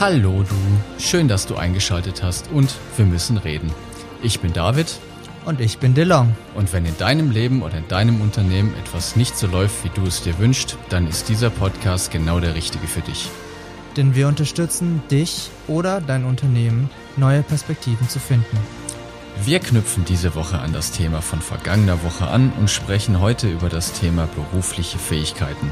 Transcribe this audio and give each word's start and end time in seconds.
Hallo 0.00 0.44
du, 0.48 0.54
schön, 1.02 1.26
dass 1.26 1.48
du 1.48 1.56
eingeschaltet 1.56 2.22
hast 2.22 2.52
und 2.52 2.72
wir 2.96 3.04
müssen 3.04 3.36
reden. 3.36 3.72
Ich 4.22 4.38
bin 4.38 4.52
David 4.52 4.86
Und 5.44 5.60
ich 5.60 5.78
bin 5.78 5.92
DeLong. 5.94 6.36
und 6.54 6.72
wenn 6.72 6.84
in 6.84 6.96
deinem 6.98 7.32
Leben 7.32 7.62
oder 7.62 7.78
in 7.78 7.88
deinem 7.88 8.20
Unternehmen 8.20 8.72
etwas 8.78 9.16
nicht 9.16 9.36
so 9.36 9.48
läuft, 9.48 9.82
wie 9.82 9.90
du 9.92 10.06
es 10.06 10.22
dir 10.22 10.38
wünschst, 10.38 10.76
dann 10.88 11.08
ist 11.08 11.28
dieser 11.28 11.50
Podcast 11.50 12.12
genau 12.12 12.38
der 12.38 12.54
richtige 12.54 12.86
für 12.86 13.00
dich. 13.00 13.28
Denn 13.96 14.14
wir 14.14 14.28
unterstützen 14.28 15.02
dich 15.10 15.50
oder 15.66 16.00
dein 16.00 16.24
Unternehmen, 16.24 16.90
neue 17.16 17.42
Perspektiven 17.42 18.08
zu 18.08 18.20
finden. 18.20 18.56
Wir 19.44 19.58
knüpfen 19.58 20.04
diese 20.04 20.36
Woche 20.36 20.60
an 20.60 20.72
das 20.72 20.92
Thema 20.92 21.22
von 21.22 21.40
vergangener 21.40 22.04
Woche 22.04 22.28
an 22.28 22.52
und 22.60 22.70
sprechen 22.70 23.18
heute 23.18 23.48
über 23.48 23.68
das 23.68 23.94
Thema 23.94 24.28
berufliche 24.28 24.98
Fähigkeiten. 24.98 25.70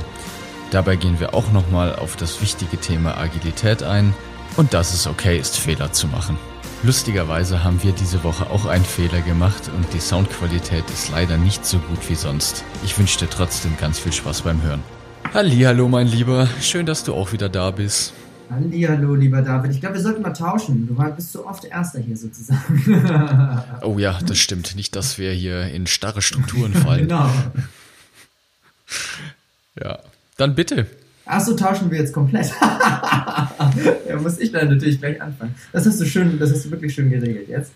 Dabei 0.70 0.96
gehen 0.96 1.20
wir 1.20 1.34
auch 1.34 1.52
nochmal 1.52 1.94
auf 1.94 2.16
das 2.16 2.40
wichtige 2.42 2.76
Thema 2.78 3.16
Agilität 3.16 3.82
ein 3.82 4.14
und 4.56 4.74
dass 4.74 4.94
es 4.94 5.06
okay 5.06 5.38
ist, 5.38 5.56
Fehler 5.56 5.92
zu 5.92 6.08
machen. 6.08 6.36
Lustigerweise 6.82 7.64
haben 7.64 7.82
wir 7.82 7.92
diese 7.92 8.22
Woche 8.24 8.50
auch 8.50 8.66
einen 8.66 8.84
Fehler 8.84 9.20
gemacht 9.20 9.70
und 9.74 9.92
die 9.94 10.00
Soundqualität 10.00 10.84
ist 10.90 11.10
leider 11.10 11.36
nicht 11.36 11.64
so 11.64 11.78
gut 11.78 12.08
wie 12.08 12.14
sonst. 12.14 12.64
Ich 12.84 12.98
wünsche 12.98 13.20
dir 13.20 13.30
trotzdem 13.30 13.76
ganz 13.78 13.98
viel 13.98 14.12
Spaß 14.12 14.42
beim 14.42 14.62
Hören. 14.62 14.82
Hallo, 15.32 15.88
mein 15.88 16.06
Lieber, 16.06 16.48
schön, 16.60 16.84
dass 16.84 17.04
du 17.04 17.14
auch 17.14 17.32
wieder 17.32 17.48
da 17.48 17.70
bist. 17.70 18.12
Hallo, 18.50 19.14
lieber 19.14 19.42
David. 19.42 19.72
Ich 19.72 19.80
glaube, 19.80 19.96
wir 19.96 20.02
sollten 20.02 20.22
mal 20.22 20.32
tauschen. 20.32 20.86
Du 20.86 20.94
bist 21.14 21.32
so 21.32 21.46
oft 21.46 21.64
Erster 21.64 21.98
hier 21.98 22.16
sozusagen. 22.16 23.62
Oh 23.82 23.98
ja, 23.98 24.18
das 24.24 24.38
stimmt. 24.38 24.76
Nicht, 24.76 24.94
dass 24.96 25.18
wir 25.18 25.32
hier 25.32 25.66
in 25.68 25.86
starre 25.86 26.22
Strukturen 26.22 26.72
fallen. 26.72 27.00
genau. 27.08 27.30
Ja, 29.80 29.98
dann 30.36 30.54
bitte. 30.54 30.86
Achso, 31.24 31.54
tauschen 31.54 31.90
wir 31.90 31.98
jetzt 31.98 32.12
komplett. 32.12 32.52
ja, 34.08 34.16
muss 34.20 34.38
ich 34.38 34.52
dann 34.52 34.68
natürlich 34.68 35.00
gleich 35.00 35.20
anfangen. 35.20 35.54
Das 35.72 35.84
hast 35.86 36.00
du 36.00 36.06
schön, 36.06 36.38
das 36.38 36.52
hast 36.52 36.66
du 36.66 36.70
wirklich 36.70 36.94
schön 36.94 37.10
geregelt 37.10 37.48
jetzt. 37.48 37.72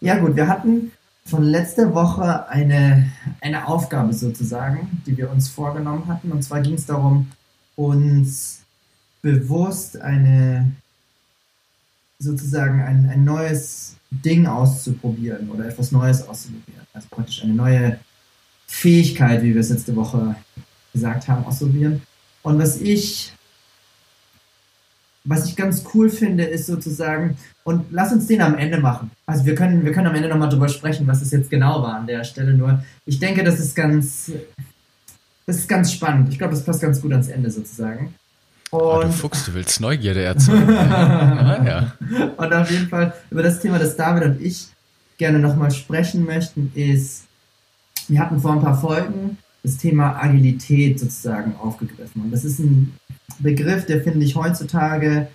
Ja 0.00 0.18
gut, 0.18 0.36
wir 0.36 0.46
hatten 0.46 0.92
von 1.24 1.42
letzter 1.42 1.94
Woche 1.94 2.48
eine, 2.48 3.10
eine 3.40 3.66
Aufgabe 3.66 4.12
sozusagen, 4.12 5.02
die 5.06 5.16
wir 5.16 5.30
uns 5.30 5.48
vorgenommen 5.48 6.06
hatten. 6.06 6.30
Und 6.30 6.42
zwar 6.42 6.60
ging 6.60 6.74
es 6.74 6.86
darum, 6.86 7.30
uns 7.76 8.60
bewusst 9.20 10.00
eine 10.00 10.72
sozusagen 12.18 12.82
ein, 12.82 13.08
ein 13.10 13.24
neues 13.24 13.96
Ding 14.10 14.46
auszuprobieren 14.46 15.50
oder 15.50 15.66
etwas 15.66 15.90
Neues 15.90 16.26
auszuprobieren. 16.26 16.86
Also 16.92 17.08
praktisch 17.10 17.42
eine 17.42 17.54
neue 17.54 17.98
Fähigkeit, 18.66 19.42
wie 19.42 19.54
wir 19.54 19.60
es 19.60 19.70
letzte 19.70 19.96
Woche 19.96 20.36
gesagt 20.92 21.28
haben, 21.28 21.44
ausprobieren. 21.44 22.02
Und 22.42 22.58
was 22.58 22.80
ich, 22.80 23.32
was 25.24 25.46
ich 25.46 25.56
ganz 25.56 25.84
cool 25.94 26.10
finde, 26.10 26.44
ist 26.44 26.66
sozusagen, 26.66 27.36
und 27.64 27.86
lass 27.90 28.12
uns 28.12 28.26
den 28.26 28.42
am 28.42 28.58
Ende 28.58 28.78
machen. 28.78 29.10
Also 29.26 29.44
wir 29.44 29.54
können, 29.54 29.84
wir 29.84 29.92
können 29.92 30.08
am 30.08 30.14
Ende 30.14 30.28
nochmal 30.28 30.48
drüber 30.48 30.68
sprechen, 30.68 31.06
was 31.06 31.22
es 31.22 31.30
jetzt 31.30 31.50
genau 31.50 31.82
war 31.82 31.94
an 31.94 32.06
der 32.06 32.24
Stelle. 32.24 32.54
Nur, 32.54 32.82
ich 33.06 33.20
denke, 33.20 33.44
das 33.44 33.60
ist 33.60 33.76
ganz, 33.76 34.32
das 35.46 35.58
ist 35.58 35.68
ganz 35.68 35.92
spannend. 35.92 36.28
Ich 36.30 36.38
glaube, 36.38 36.54
das 36.54 36.64
passt 36.64 36.80
ganz 36.80 37.00
gut 37.00 37.12
ans 37.12 37.28
Ende 37.28 37.50
sozusagen. 37.50 38.14
Oh, 38.72 38.98
du 39.00 39.06
Und 39.06 39.12
Fuchs, 39.12 39.44
du 39.44 39.54
willst 39.54 39.80
Neugierde 39.80 40.22
erzeugen. 40.22 40.68
ja, 40.72 41.64
ja. 41.64 41.92
und 42.36 42.52
auf 42.52 42.70
jeden 42.70 42.88
Fall 42.88 43.12
über 43.30 43.42
das 43.42 43.60
Thema, 43.60 43.78
das 43.78 43.96
David 43.96 44.24
und 44.24 44.40
ich 44.40 44.68
gerne 45.18 45.38
nochmal 45.38 45.70
sprechen 45.70 46.24
möchten, 46.24 46.72
ist, 46.74 47.24
wir 48.08 48.18
hatten 48.18 48.40
vor 48.40 48.52
ein 48.52 48.62
paar 48.62 48.80
Folgen 48.80 49.36
das 49.62 49.76
Thema 49.76 50.20
Agilität 50.22 50.98
sozusagen 50.98 51.54
aufgegriffen. 51.56 52.22
Und 52.22 52.30
das 52.30 52.44
ist 52.44 52.58
ein 52.58 52.94
Begriff, 53.38 53.86
der 53.86 54.02
finde 54.02 54.24
ich 54.24 54.34
heutzutage 54.34 55.28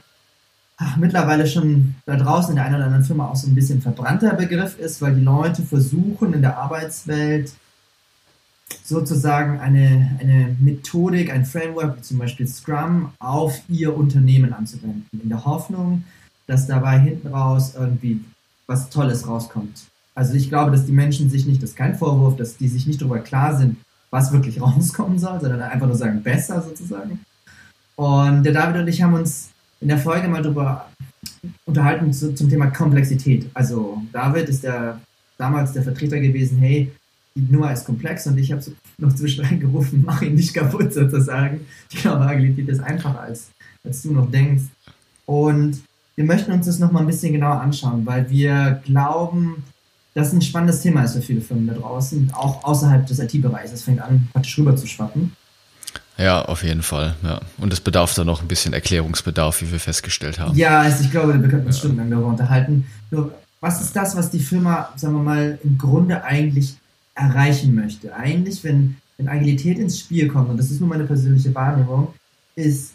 ach, 0.77 0.97
mittlerweile 0.97 1.47
schon 1.47 1.95
da 2.05 2.15
draußen 2.15 2.51
in 2.51 2.55
der 2.55 2.65
einen 2.65 2.75
oder 2.75 2.85
anderen 2.85 3.03
Firma 3.03 3.27
auch 3.27 3.35
so 3.35 3.47
ein 3.47 3.55
bisschen 3.55 3.81
verbrannter 3.81 4.33
Begriff 4.33 4.77
ist, 4.77 5.01
weil 5.01 5.15
die 5.15 5.23
Leute 5.23 5.63
versuchen 5.63 6.33
in 6.33 6.41
der 6.41 6.57
Arbeitswelt 6.57 7.51
sozusagen 8.83 9.59
eine, 9.59 10.17
eine 10.19 10.55
Methodik, 10.59 11.31
ein 11.31 11.45
Framework, 11.45 11.97
wie 11.97 12.01
zum 12.01 12.17
Beispiel 12.19 12.47
Scrum, 12.47 13.11
auf 13.19 13.61
ihr 13.69 13.95
Unternehmen 13.95 14.53
anzuwenden. 14.53 15.05
In 15.11 15.29
der 15.29 15.45
Hoffnung, 15.45 16.03
dass 16.47 16.67
dabei 16.67 16.99
hinten 16.99 17.27
raus 17.27 17.73
irgendwie 17.77 18.21
was 18.67 18.89
Tolles 18.89 19.27
rauskommt. 19.27 19.85
Also 20.15 20.33
ich 20.33 20.49
glaube, 20.49 20.71
dass 20.71 20.85
die 20.85 20.91
Menschen 20.91 21.29
sich 21.29 21.45
nicht, 21.45 21.63
das 21.63 21.71
ist 21.71 21.75
kein 21.75 21.97
Vorwurf, 21.97 22.35
dass 22.35 22.57
die 22.57 22.67
sich 22.67 22.87
nicht 22.87 23.01
darüber 23.01 23.19
klar 23.19 23.57
sind, 23.57 23.77
was 24.09 24.31
wirklich 24.31 24.61
rauskommen 24.61 25.19
soll, 25.19 25.39
sondern 25.39 25.61
einfach 25.61 25.87
nur 25.87 25.95
sagen, 25.95 26.21
besser 26.21 26.61
sozusagen. 26.61 27.19
Und 27.95 28.43
der 28.43 28.53
David 28.53 28.81
und 28.81 28.87
ich 28.87 29.01
haben 29.01 29.15
uns 29.15 29.49
in 29.79 29.87
der 29.87 29.97
Folge 29.97 30.27
mal 30.27 30.41
darüber 30.41 30.87
unterhalten 31.65 32.11
zu, 32.13 32.33
zum 32.33 32.49
Thema 32.49 32.67
Komplexität. 32.67 33.49
Also 33.53 34.01
David 34.11 34.49
ist 34.49 34.63
der 34.63 34.99
damals 35.37 35.73
der 35.73 35.83
Vertreter 35.83 36.19
gewesen, 36.19 36.57
hey, 36.57 36.91
die 37.35 37.51
Nummer 37.51 37.71
ist 37.71 37.85
komplex 37.85 38.25
und 38.25 38.37
ich 38.37 38.51
habe 38.51 38.61
noch 38.97 39.13
zwischendrin 39.13 39.59
gerufen, 39.59 40.03
mach 40.05 40.21
ihn 40.21 40.35
nicht 40.35 40.53
kaputt 40.53 40.93
sozusagen. 40.93 41.61
Ich 41.91 42.01
glaube, 42.01 42.25
Agilität 42.25 42.67
ist 42.69 42.79
einfacher 42.79 43.21
als, 43.21 43.49
als 43.83 44.01
du 44.01 44.13
noch 44.13 44.29
denkst. 44.31 44.63
Und 45.25 45.81
wir 46.15 46.25
möchten 46.25 46.51
uns 46.51 46.65
das 46.65 46.79
nochmal 46.79 47.03
ein 47.03 47.07
bisschen 47.07 47.33
genauer 47.33 47.61
anschauen, 47.61 48.05
weil 48.05 48.29
wir 48.29 48.81
glauben, 48.85 49.63
dass 50.13 50.33
ein 50.33 50.41
spannendes 50.41 50.81
Thema 50.81 51.03
ist 51.03 51.13
für 51.13 51.21
viele 51.21 51.41
Firmen 51.41 51.67
da 51.67 51.73
draußen, 51.73 52.31
auch 52.33 52.63
außerhalb 52.63 53.05
des 53.05 53.19
IT-Bereichs. 53.19 53.71
Es 53.71 53.83
fängt 53.83 54.01
an, 54.01 54.27
praktisch 54.33 54.57
rüber 54.57 54.75
zu 54.75 54.87
schwappen. 54.87 55.35
ja, 56.17 56.43
auf 56.43 56.63
jeden 56.63 56.81
Fall. 56.81 57.15
Ja. 57.23 57.39
Und 57.57 57.71
es 57.71 57.79
bedarf 57.79 58.13
da 58.15 58.23
noch 58.23 58.41
ein 58.41 58.47
bisschen 58.47 58.73
Erklärungsbedarf, 58.73 59.61
wie 59.61 59.71
wir 59.71 59.79
festgestellt 59.79 60.39
haben. 60.39 60.57
Ja, 60.57 60.81
also 60.81 61.03
ich 61.03 61.11
glaube, 61.11 61.39
wir 61.39 61.49
könnten 61.49 61.67
uns 61.67 61.77
stundenlang 61.77 62.09
darüber 62.09 62.29
unterhalten. 62.29 62.85
Nur, 63.11 63.31
was 63.59 63.81
ist 63.81 63.95
das, 63.95 64.15
was 64.15 64.31
die 64.31 64.39
Firma, 64.39 64.89
sagen 64.95 65.13
wir 65.13 65.23
mal, 65.23 65.59
im 65.63 65.77
Grunde 65.77 66.23
eigentlich 66.23 66.77
erreichen 67.13 67.75
möchte? 67.75 68.15
Eigentlich, 68.15 68.63
wenn, 68.63 68.97
wenn 69.17 69.27
Agilität 69.27 69.77
ins 69.77 69.99
Spiel 69.99 70.27
kommt, 70.27 70.49
und 70.49 70.57
das 70.57 70.71
ist 70.71 70.79
nur 70.79 70.89
meine 70.89 71.05
persönliche 71.05 71.53
Wahrnehmung, 71.53 72.13
ist, 72.55 72.93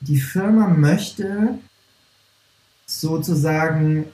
die 0.00 0.20
Firma 0.20 0.68
möchte 0.68 1.58
sozusagen 2.86 4.06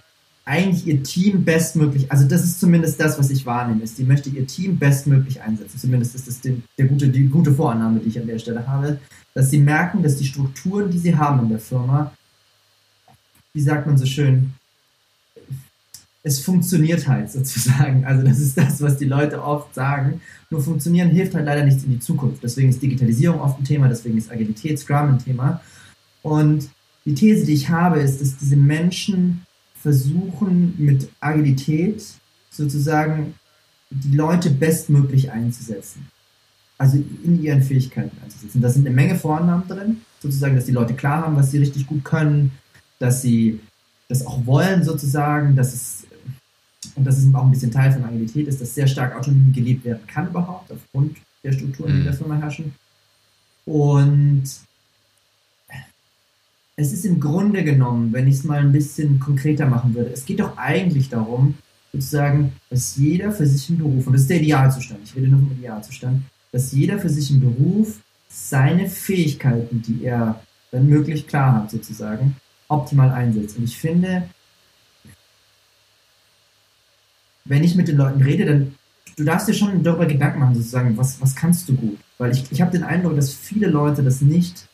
eigentlich 0.47 0.87
ihr 0.87 1.03
Team 1.03 1.45
bestmöglich, 1.45 2.11
also 2.11 2.27
das 2.27 2.45
ist 2.45 2.61
zumindest 2.61 3.01
das, 3.01 3.19
was 3.19 3.31
ich 3.31 3.45
wahrnehme, 3.45 3.83
ist, 3.83 3.99
die 3.99 4.05
möchte 4.05 4.31
ihr 4.31 4.47
Team 4.47 4.79
bestmöglich 4.79 5.43
einsetzen. 5.43 5.79
Zumindest 5.79 6.15
ist 6.15 6.29
das 6.29 6.41
die, 6.41 6.63
der 6.79 6.87
gute, 6.87 7.09
die 7.09 7.25
gute 7.25 7.53
Vorannahme, 7.53 7.99
die 7.99 8.09
ich 8.09 8.21
an 8.21 8.29
der 8.29 8.39
Stelle 8.39 8.67
habe, 8.67 9.01
dass 9.35 9.51
sie 9.51 9.59
merken, 9.59 10.05
dass 10.05 10.17
die 10.17 10.25
Strukturen, 10.25 10.91
die 10.91 10.99
sie 10.99 11.17
haben 11.17 11.41
in 11.41 11.49
der 11.49 11.59
Firma, 11.59 12.13
wie 13.55 13.61
sagt 13.61 13.87
man 13.87 13.99
so 13.99 14.07
schön, 14.07 14.53
es 16.23 16.41
funktioniert 16.41 17.09
halt 17.09 17.31
sozusagen. 17.31 18.05
Also 18.05 18.25
das 18.25 18.39
ist 18.39 18.57
das, 18.57 18.81
was 18.81 18.99
die 18.99 19.05
Leute 19.05 19.43
oft 19.43 19.75
sagen. 19.75 20.21
Nur 20.51 20.63
funktionieren 20.63 21.11
hilft 21.11 21.35
halt 21.35 21.47
leider 21.47 21.65
nichts 21.65 21.83
in 21.85 21.91
die 21.91 22.01
Zukunft. 22.01 22.43
Deswegen 22.43 22.69
ist 22.69 22.83
Digitalisierung 22.83 23.41
oft 23.41 23.59
ein 23.61 23.65
Thema, 23.65 23.89
deswegen 23.89 24.19
ist 24.19 24.31
Agilität, 24.31 24.79
Scrum 24.79 25.11
ein 25.11 25.19
Thema. 25.19 25.61
Und 26.23 26.69
die 27.05 27.15
These, 27.15 27.47
die 27.47 27.55
ich 27.55 27.69
habe, 27.69 28.01
ist, 28.01 28.21
dass 28.21 28.37
diese 28.37 28.57
Menschen 28.57 29.46
versuchen, 29.87 30.75
mit 30.79 31.09
Agilität 31.21 32.03
sozusagen 32.51 33.35
die 33.89 34.17
Leute 34.17 34.51
bestmöglich 34.51 35.31
einzusetzen. 35.31 36.09
Also 36.77 36.97
in 37.23 37.41
ihren 37.41 37.63
Fähigkeiten 37.63 38.11
einzusetzen. 38.21 38.61
Da 38.61 38.69
sind 38.69 38.85
eine 38.85 38.97
Menge 38.97 39.15
Vornamen 39.15 39.69
drin, 39.69 39.99
sozusagen, 40.21 40.57
dass 40.57 40.65
die 40.65 40.73
Leute 40.73 40.95
klar 40.95 41.23
haben, 41.23 41.37
was 41.37 41.53
sie 41.53 41.59
richtig 41.59 41.87
gut 41.87 42.05
können, 42.05 42.51
dass 42.99 43.23
sie 43.23 43.61
das 44.09 44.27
auch 44.27 44.45
wollen 44.45 44.83
sozusagen, 44.83 45.55
dass 45.55 45.73
es, 45.73 46.07
und 46.97 47.05
das 47.05 47.19
ist 47.19 47.33
auch 47.33 47.45
ein 47.45 47.53
bisschen 47.53 47.71
Teil 47.71 47.93
von 47.93 48.03
Agilität, 48.03 48.49
ist, 48.49 48.61
dass 48.61 48.75
sehr 48.75 48.89
stark 48.89 49.15
autonom 49.15 49.53
gelebt 49.53 49.85
werden 49.85 50.05
kann 50.09 50.27
überhaupt, 50.27 50.73
aufgrund 50.73 51.17
der 51.45 51.53
Strukturen, 51.53 51.93
die 51.93 51.99
in 51.99 52.05
der 52.07 52.13
Firma 52.13 52.35
herrschen. 52.35 52.75
Und 53.65 54.43
es 56.77 56.93
ist 56.93 57.05
im 57.05 57.21
Grunde 57.21 57.65
genommen, 57.65 58.13
wenn 58.13 58.29
ich 58.29 58.37
es 58.37 58.45
mal 58.45 58.61
ein 58.61 58.73
bisschen 58.73 59.19
konkreter 59.19 59.67
machen 59.67 59.95
würde, 59.95 60.11
es 60.11 60.25
geht 60.25 60.41
doch 60.41 60.57
eigentlich 60.57 61.09
darum, 61.09 61.55
sozusagen, 61.93 62.53
dass 62.69 62.97
jeder 62.97 63.33
für 63.33 63.47
sich 63.47 63.71
im 63.71 63.79
Beruf, 63.79 64.07
und 64.07 64.13
das 64.13 64.23
ist 64.23 64.31
der 64.31 64.43
Idealzustand, 64.43 65.01
ich 65.05 65.17
rede 65.17 65.29
nur 65.29 65.41
vom 65.41 65.53
Idealzustand, 65.53 66.23
dass 66.53 66.73
jeder 66.73 66.99
für 66.99 67.09
sich 67.09 67.31
im 67.31 67.41
Beruf 67.41 68.01
seine 68.29 68.89
Fähigkeiten, 68.89 69.83
die 69.83 70.05
er 70.05 70.41
wenn 70.71 70.89
möglich 70.89 71.27
klar 71.27 71.55
hat, 71.55 71.71
sozusagen, 71.71 72.37
optimal 72.69 73.11
einsetzt. 73.11 73.57
Und 73.57 73.65
ich 73.65 73.79
finde, 73.79 74.29
wenn 77.45 77.65
ich 77.65 77.77
mit 77.77 77.89
den 77.89 77.97
Leuten 77.97 78.21
rede, 78.23 78.45
dann 78.45 78.75
du 79.17 79.25
darfst 79.25 79.49
dir 79.49 79.55
schon 79.55 79.83
darüber 79.83 80.07
Gedanken 80.07 80.41
machen, 80.41 80.55
sozusagen, 80.55 80.97
was, 80.97 81.21
was 81.21 81.35
kannst 81.35 81.69
du 81.69 81.75
gut? 81.75 81.99
Weil 82.19 82.33
ich, 82.33 82.51
ich 82.51 82.61
habe 82.61 82.73
den 82.73 82.83
Eindruck, 82.83 83.17
dass 83.17 83.33
viele 83.33 83.69
Leute 83.69 84.03
das 84.03 84.21
nicht, 84.21 84.69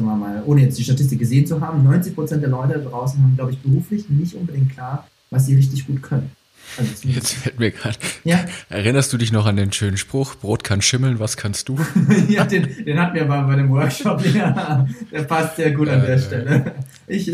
sagen 0.00 0.20
wir 0.20 0.26
mal, 0.26 0.42
ohne 0.46 0.62
jetzt 0.62 0.78
die 0.78 0.84
Statistik 0.84 1.18
gesehen 1.18 1.46
zu 1.46 1.60
haben, 1.60 1.86
90% 1.86 2.36
der 2.38 2.48
Leute 2.48 2.74
da 2.74 2.90
draußen 2.90 3.22
haben, 3.22 3.36
glaube 3.36 3.52
ich, 3.52 3.58
beruflich 3.58 4.08
nicht 4.08 4.34
unbedingt 4.34 4.72
klar, 4.72 5.06
was 5.30 5.46
sie 5.46 5.56
richtig 5.56 5.86
gut 5.86 6.02
können. 6.02 6.30
Also 6.78 7.08
Jetzt 7.08 7.32
fällt 7.32 7.58
mir 7.58 7.72
gerade. 7.72 7.98
Ja? 8.24 8.44
Erinnerst 8.68 9.12
du 9.12 9.18
dich 9.18 9.32
noch 9.32 9.46
an 9.46 9.56
den 9.56 9.72
schönen 9.72 9.96
Spruch, 9.96 10.36
Brot 10.36 10.62
kann 10.62 10.82
schimmeln, 10.82 11.18
was 11.18 11.36
kannst 11.36 11.68
du? 11.68 11.78
ja, 12.28 12.44
den, 12.44 12.84
den 12.84 12.98
hatten 12.98 13.14
wir 13.14 13.24
mal 13.24 13.42
bei 13.42 13.56
dem 13.56 13.68
Workshop. 13.70 14.24
Ja, 14.34 14.86
der 15.10 15.22
passt 15.24 15.56
sehr 15.56 15.72
gut 15.72 15.88
an 15.88 16.02
der 16.02 16.14
äh, 16.14 16.20
Stelle. 16.20 16.74
Ich, 17.06 17.32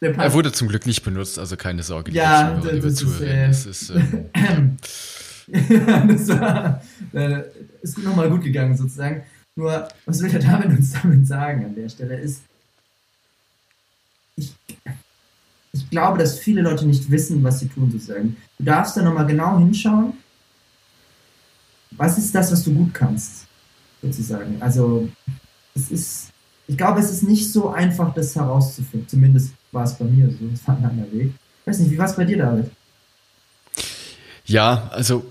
er 0.00 0.32
wurde 0.34 0.52
zum 0.52 0.68
Glück 0.68 0.84
nicht 0.84 1.02
benutzt, 1.02 1.38
also 1.38 1.56
keine 1.56 1.82
Sorge. 1.82 2.12
Ja, 2.12 2.60
das, 2.60 2.80
das, 2.82 3.02
ist, 3.02 3.20
äh, 3.22 3.46
das 3.48 3.66
ist. 3.66 3.92
Ähm, 4.34 4.76
das 6.08 6.28
war, 6.28 6.82
äh, 7.14 7.42
ist 7.80 7.98
nochmal 7.98 8.28
gut 8.28 8.42
gegangen 8.42 8.76
sozusagen. 8.76 9.22
Nur, 9.56 9.88
was 10.04 10.20
will 10.20 10.30
der 10.30 10.40
David 10.40 10.78
uns 10.78 10.92
damit 10.92 11.26
sagen 11.26 11.64
an 11.64 11.74
der 11.74 11.88
Stelle 11.88 12.18
ist, 12.18 12.42
ich, 14.36 14.54
ich 15.72 15.90
glaube, 15.90 16.18
dass 16.18 16.38
viele 16.38 16.60
Leute 16.60 16.86
nicht 16.86 17.10
wissen, 17.10 17.42
was 17.42 17.60
sie 17.60 17.68
tun 17.68 17.90
sozusagen. 17.90 18.36
Du 18.58 18.64
darfst 18.64 18.96
da 18.96 19.02
nochmal 19.02 19.26
genau 19.26 19.58
hinschauen. 19.58 20.12
Was 21.92 22.18
ist 22.18 22.34
das, 22.34 22.52
was 22.52 22.62
du 22.64 22.74
gut 22.74 22.92
kannst? 22.92 23.46
Sozusagen. 24.02 24.60
Also, 24.60 25.08
es 25.74 25.90
ist, 25.90 26.28
ich 26.66 26.76
glaube, 26.76 27.00
es 27.00 27.10
ist 27.10 27.22
nicht 27.22 27.50
so 27.50 27.70
einfach, 27.70 28.12
das 28.12 28.36
herauszufinden. 28.36 29.08
Zumindest 29.08 29.54
war 29.72 29.84
es 29.84 29.94
bei 29.94 30.04
mir 30.04 30.28
so. 30.28 30.50
Es 30.52 30.68
war 30.68 30.76
ein 30.76 30.82
langer 30.82 31.10
Weg. 31.12 31.32
Ich 31.60 31.66
weiß 31.66 31.78
nicht, 31.78 31.90
wie 31.90 31.98
war 31.98 32.06
es 32.06 32.16
bei 32.16 32.24
dir, 32.24 32.36
David? 32.36 32.70
Ja, 34.44 34.90
also 34.92 35.24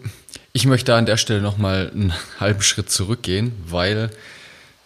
ich 0.56 0.66
möchte 0.66 0.96
an 0.96 1.06
der 1.06 1.18
Stelle 1.18 1.42
nochmal 1.42 1.92
einen 1.94 2.14
halben 2.40 2.62
Schritt 2.62 2.90
zurückgehen, 2.90 3.52
weil 3.68 4.10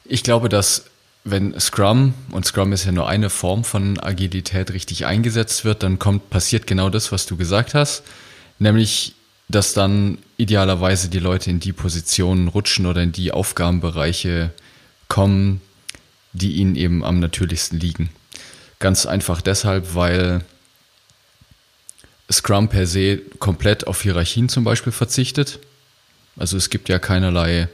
ich 0.04 0.24
glaube, 0.24 0.50
dass 0.50 0.86
wenn 1.24 1.60
Scrum, 1.60 2.16
und 2.32 2.44
Scrum 2.44 2.74
ist 2.74 2.86
ja 2.86 2.92
nur 2.92 3.08
eine 3.08 3.30
Form 3.30 3.64
von 3.64 4.00
Agilität, 4.00 4.74
richtig 4.74 5.06
eingesetzt 5.06 5.66
wird, 5.66 5.84
dann 5.84 6.00
kommt, 6.00 6.32
passiert 6.32 6.66
genau 6.66 6.90
das, 6.90 7.12
was 7.12 7.28
du 7.28 7.38
gesagt 7.38 7.76
hast, 7.76 8.02
nämlich, 8.58 9.14
dass 9.48 9.74
dann 9.74 10.18
idealerweise 10.38 11.08
die 11.08 11.20
Leute 11.20 11.52
in 11.52 11.60
die 11.60 11.74
Positionen 11.74 12.48
rutschen 12.48 12.88
oder 12.88 13.04
in 13.04 13.12
die 13.12 13.32
Aufgabenbereiche 13.32 14.50
kommen, 15.08 15.62
die 16.34 16.54
ihnen 16.54 16.76
eben 16.76 17.06
am 17.06 17.20
natürlichsten 17.20 17.80
liegen. 17.80 18.10
Ganz 18.80 19.06
einfach 19.06 19.42
deshalb, 19.42 19.94
weil 19.94 20.42
Scrum 22.32 22.70
per 22.70 22.86
se 22.86 23.18
komplett 23.40 23.88
auf 23.88 24.02
Hierarchien 24.02 24.50
zum 24.50 24.64
Beispiel 24.64 24.92
verzichtet. 24.92 25.60
Also 26.38 26.58
es 26.58 26.70
gibt 26.70 26.90
ja 26.90 27.00
keinerlei 27.00 27.68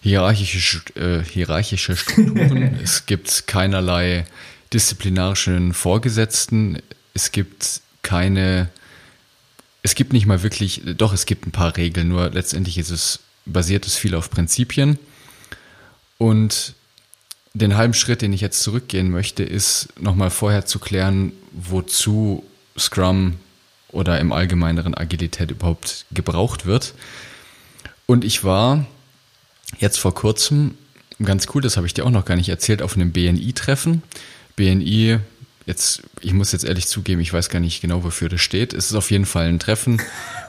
hierarchische, 0.00 0.80
äh, 0.94 1.24
hierarchische 1.24 1.96
Strukturen, 1.96 2.78
es 2.82 3.06
gibt 3.06 3.46
keinerlei 3.46 4.26
disziplinarischen 4.72 5.72
Vorgesetzten, 5.72 6.80
es 7.14 7.32
gibt 7.32 7.80
keine, 8.02 8.68
es 9.82 9.94
gibt 9.94 10.12
nicht 10.12 10.26
mal 10.26 10.42
wirklich, 10.42 10.82
doch 10.84 11.12
es 11.12 11.26
gibt 11.26 11.46
ein 11.46 11.52
paar 11.52 11.76
Regeln, 11.76 12.08
nur 12.08 12.30
letztendlich 12.30 12.78
ist 12.78 12.90
es, 12.90 13.20
basiert 13.44 13.86
es 13.86 13.96
viel 13.96 14.14
auf 14.14 14.30
Prinzipien. 14.30 14.98
Und 16.18 16.74
den 17.54 17.76
halben 17.76 17.94
Schritt, 17.94 18.22
den 18.22 18.32
ich 18.32 18.40
jetzt 18.40 18.62
zurückgehen 18.62 19.10
möchte, 19.10 19.42
ist 19.42 19.88
nochmal 19.98 20.30
vorher 20.30 20.66
zu 20.66 20.78
klären, 20.78 21.32
wozu 21.52 22.44
Scrum 22.78 23.34
oder 23.90 24.20
im 24.20 24.32
allgemeineren 24.32 24.94
Agilität 24.94 25.50
überhaupt 25.50 26.06
gebraucht 26.10 26.66
wird. 26.66 26.94
Und 28.06 28.24
ich 28.24 28.44
war 28.44 28.86
jetzt 29.78 29.98
vor 29.98 30.14
kurzem, 30.14 30.74
ganz 31.22 31.46
cool, 31.54 31.62
das 31.62 31.76
habe 31.76 31.86
ich 31.86 31.94
dir 31.94 32.04
auch 32.04 32.10
noch 32.10 32.24
gar 32.24 32.36
nicht 32.36 32.48
erzählt, 32.48 32.82
auf 32.82 32.96
einem 32.96 33.12
BNI-Treffen. 33.12 34.02
BNI, 34.56 35.18
jetzt, 35.66 36.02
ich 36.20 36.32
muss 36.32 36.52
jetzt 36.52 36.64
ehrlich 36.64 36.86
zugeben, 36.86 37.20
ich 37.20 37.32
weiß 37.32 37.50
gar 37.50 37.60
nicht 37.60 37.80
genau, 37.80 38.04
wofür 38.04 38.28
das 38.28 38.40
steht. 38.40 38.72
Es 38.72 38.86
ist 38.86 38.96
auf 38.96 39.10
jeden 39.10 39.26
Fall 39.26 39.48
ein 39.48 39.58
Treffen, 39.58 40.00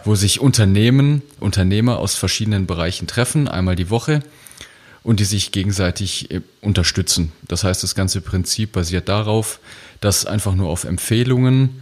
wo 0.06 0.16
sich 0.16 0.40
Unternehmen, 0.40 1.22
Unternehmer 1.40 2.00
aus 2.00 2.16
verschiedenen 2.16 2.66
Bereichen 2.66 3.08
treffen, 3.08 3.48
einmal 3.48 3.76
die 3.76 3.90
Woche 3.90 4.22
und 5.04 5.20
die 5.20 5.26
sich 5.26 5.52
gegenseitig 5.52 6.32
äh, 6.32 6.42
unterstützen. 6.62 7.32
Das 7.48 7.64
heißt, 7.64 7.84
das 7.84 7.96
ganze 7.96 8.22
Prinzip 8.22 8.74
basiert 8.74 9.10
darauf, 9.10 9.60
dass 10.02 10.26
einfach 10.26 10.56
nur 10.56 10.70
auf 10.70 10.84
Empfehlungen 10.84 11.82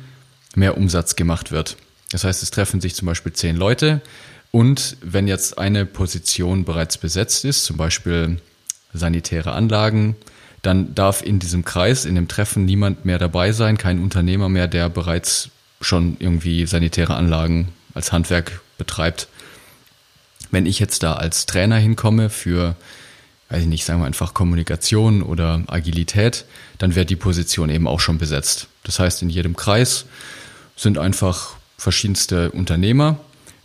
mehr 0.55 0.77
Umsatz 0.77 1.15
gemacht 1.15 1.51
wird. 1.51 1.77
Das 2.11 2.23
heißt, 2.23 2.41
es 2.43 2.51
treffen 2.51 2.81
sich 2.81 2.95
zum 2.95 3.05
Beispiel 3.05 3.33
zehn 3.33 3.55
Leute 3.55 4.01
und 4.51 4.97
wenn 5.01 5.27
jetzt 5.27 5.57
eine 5.57 5.85
Position 5.85 6.65
bereits 6.65 6.97
besetzt 6.97 7.45
ist, 7.45 7.65
zum 7.65 7.77
Beispiel 7.77 8.39
sanitäre 8.93 9.51
Anlagen, 9.51 10.15
dann 10.61 10.95
darf 10.95 11.21
in 11.21 11.39
diesem 11.39 11.65
Kreis, 11.65 12.05
in 12.05 12.15
dem 12.15 12.27
Treffen 12.27 12.65
niemand 12.65 13.05
mehr 13.05 13.19
dabei 13.19 13.51
sein, 13.51 13.77
kein 13.77 14.01
Unternehmer 14.01 14.49
mehr, 14.49 14.67
der 14.67 14.89
bereits 14.89 15.49
schon 15.81 16.17
irgendwie 16.19 16.65
sanitäre 16.65 17.15
Anlagen 17.15 17.69
als 17.93 18.11
Handwerk 18.11 18.61
betreibt. 18.77 19.27
Wenn 20.49 20.65
ich 20.65 20.79
jetzt 20.79 21.03
da 21.03 21.13
als 21.13 21.45
Trainer 21.45 21.77
hinkomme 21.77 22.29
für 22.29 22.75
weiß 23.49 23.61
ich 23.61 23.67
nicht, 23.67 23.85
sagen 23.85 24.01
wir 24.01 24.05
einfach 24.05 24.33
Kommunikation 24.33 25.21
oder 25.21 25.63
Agilität, 25.67 26.45
dann 26.77 26.95
wäre 26.95 27.05
die 27.05 27.15
Position 27.15 27.69
eben 27.69 27.87
auch 27.87 27.99
schon 27.99 28.17
besetzt. 28.17 28.67
Das 28.83 28.99
heißt, 28.99 29.21
in 29.21 29.29
jedem 29.29 29.55
Kreis 29.55 30.05
sind 30.75 30.97
einfach 30.97 31.55
verschiedenste 31.77 32.51
Unternehmer, 32.51 33.19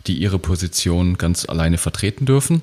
die 0.07 0.17
ihre 0.17 0.39
Position 0.39 1.17
ganz 1.17 1.47
alleine 1.47 1.77
vertreten 1.77 2.25
dürfen. 2.25 2.61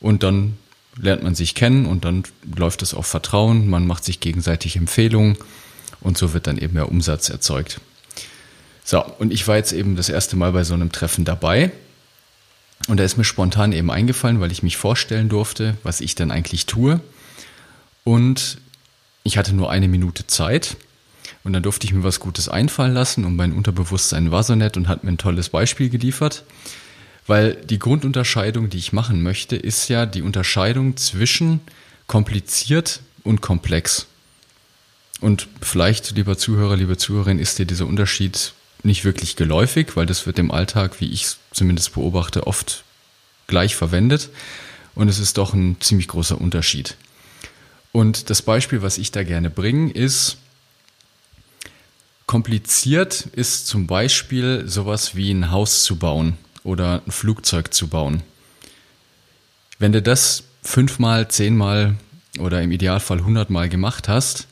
Und 0.00 0.22
dann 0.22 0.56
lernt 1.00 1.22
man 1.22 1.34
sich 1.34 1.54
kennen 1.54 1.86
und 1.86 2.04
dann 2.04 2.24
läuft 2.56 2.82
es 2.82 2.94
auf 2.94 3.06
Vertrauen, 3.06 3.68
man 3.68 3.86
macht 3.86 4.04
sich 4.04 4.20
gegenseitig 4.20 4.76
Empfehlungen 4.76 5.38
und 6.00 6.18
so 6.18 6.34
wird 6.34 6.46
dann 6.46 6.58
eben 6.58 6.74
mehr 6.74 6.90
Umsatz 6.90 7.28
erzeugt. 7.28 7.80
So, 8.84 9.02
und 9.18 9.32
ich 9.32 9.46
war 9.46 9.56
jetzt 9.56 9.72
eben 9.72 9.96
das 9.96 10.08
erste 10.08 10.36
Mal 10.36 10.52
bei 10.52 10.64
so 10.64 10.74
einem 10.74 10.92
Treffen 10.92 11.24
dabei 11.24 11.70
und 12.88 12.96
da 12.98 13.04
ist 13.04 13.16
mir 13.16 13.24
spontan 13.24 13.72
eben 13.72 13.90
eingefallen, 13.90 14.40
weil 14.40 14.52
ich 14.52 14.62
mich 14.62 14.76
vorstellen 14.76 15.28
durfte, 15.28 15.76
was 15.82 16.00
ich 16.00 16.14
denn 16.14 16.30
eigentlich 16.30 16.66
tue. 16.66 17.00
Und 18.04 18.58
ich 19.22 19.38
hatte 19.38 19.54
nur 19.54 19.70
eine 19.70 19.88
Minute 19.88 20.26
Zeit. 20.26 20.76
Und 21.44 21.52
dann 21.52 21.62
durfte 21.62 21.86
ich 21.86 21.92
mir 21.92 22.04
was 22.04 22.20
Gutes 22.20 22.48
einfallen 22.48 22.94
lassen 22.94 23.24
und 23.24 23.34
mein 23.34 23.52
Unterbewusstsein 23.52 24.30
war 24.30 24.42
so 24.44 24.54
nett 24.54 24.76
und 24.76 24.86
hat 24.88 25.02
mir 25.02 25.10
ein 25.10 25.18
tolles 25.18 25.48
Beispiel 25.48 25.88
geliefert. 25.88 26.44
Weil 27.26 27.54
die 27.54 27.78
Grundunterscheidung, 27.78 28.68
die 28.68 28.78
ich 28.78 28.92
machen 28.92 29.22
möchte, 29.22 29.56
ist 29.56 29.88
ja 29.88 30.06
die 30.06 30.22
Unterscheidung 30.22 30.96
zwischen 30.96 31.60
kompliziert 32.06 33.00
und 33.22 33.40
komplex. 33.40 34.06
Und 35.20 35.48
vielleicht, 35.60 36.12
lieber 36.12 36.36
Zuhörer, 36.36 36.76
liebe 36.76 36.96
Zuhörerin, 36.96 37.38
ist 37.38 37.58
dir 37.58 37.66
dieser 37.66 37.86
Unterschied 37.86 38.52
nicht 38.84 39.04
wirklich 39.04 39.36
geläufig, 39.36 39.96
weil 39.96 40.06
das 40.06 40.26
wird 40.26 40.38
im 40.38 40.50
Alltag, 40.50 41.00
wie 41.00 41.10
ich 41.10 41.24
es 41.24 41.38
zumindest 41.52 41.94
beobachte, 41.94 42.46
oft 42.46 42.84
gleich 43.46 43.76
verwendet. 43.76 44.30
Und 44.94 45.08
es 45.08 45.18
ist 45.18 45.38
doch 45.38 45.54
ein 45.54 45.76
ziemlich 45.80 46.08
großer 46.08 46.40
Unterschied. 46.40 46.96
Und 47.92 48.30
das 48.30 48.42
Beispiel, 48.42 48.82
was 48.82 48.98
ich 48.98 49.12
da 49.12 49.22
gerne 49.22 49.50
bringe, 49.50 49.92
ist, 49.92 50.38
kompliziert 52.26 53.26
ist 53.32 53.66
zum 53.66 53.86
Beispiel 53.86 54.64
sowas 54.66 55.14
wie 55.14 55.30
ein 55.30 55.50
Haus 55.50 55.84
zu 55.84 55.96
bauen 55.96 56.38
oder 56.64 57.02
ein 57.06 57.10
Flugzeug 57.10 57.74
zu 57.74 57.88
bauen. 57.88 58.22
Wenn 59.78 59.92
du 59.92 60.00
das 60.00 60.44
fünfmal, 60.62 61.28
zehnmal 61.28 61.96
oder 62.38 62.62
im 62.62 62.72
Idealfall 62.72 63.24
hundertmal 63.24 63.68
gemacht 63.68 64.08
hast, 64.08 64.46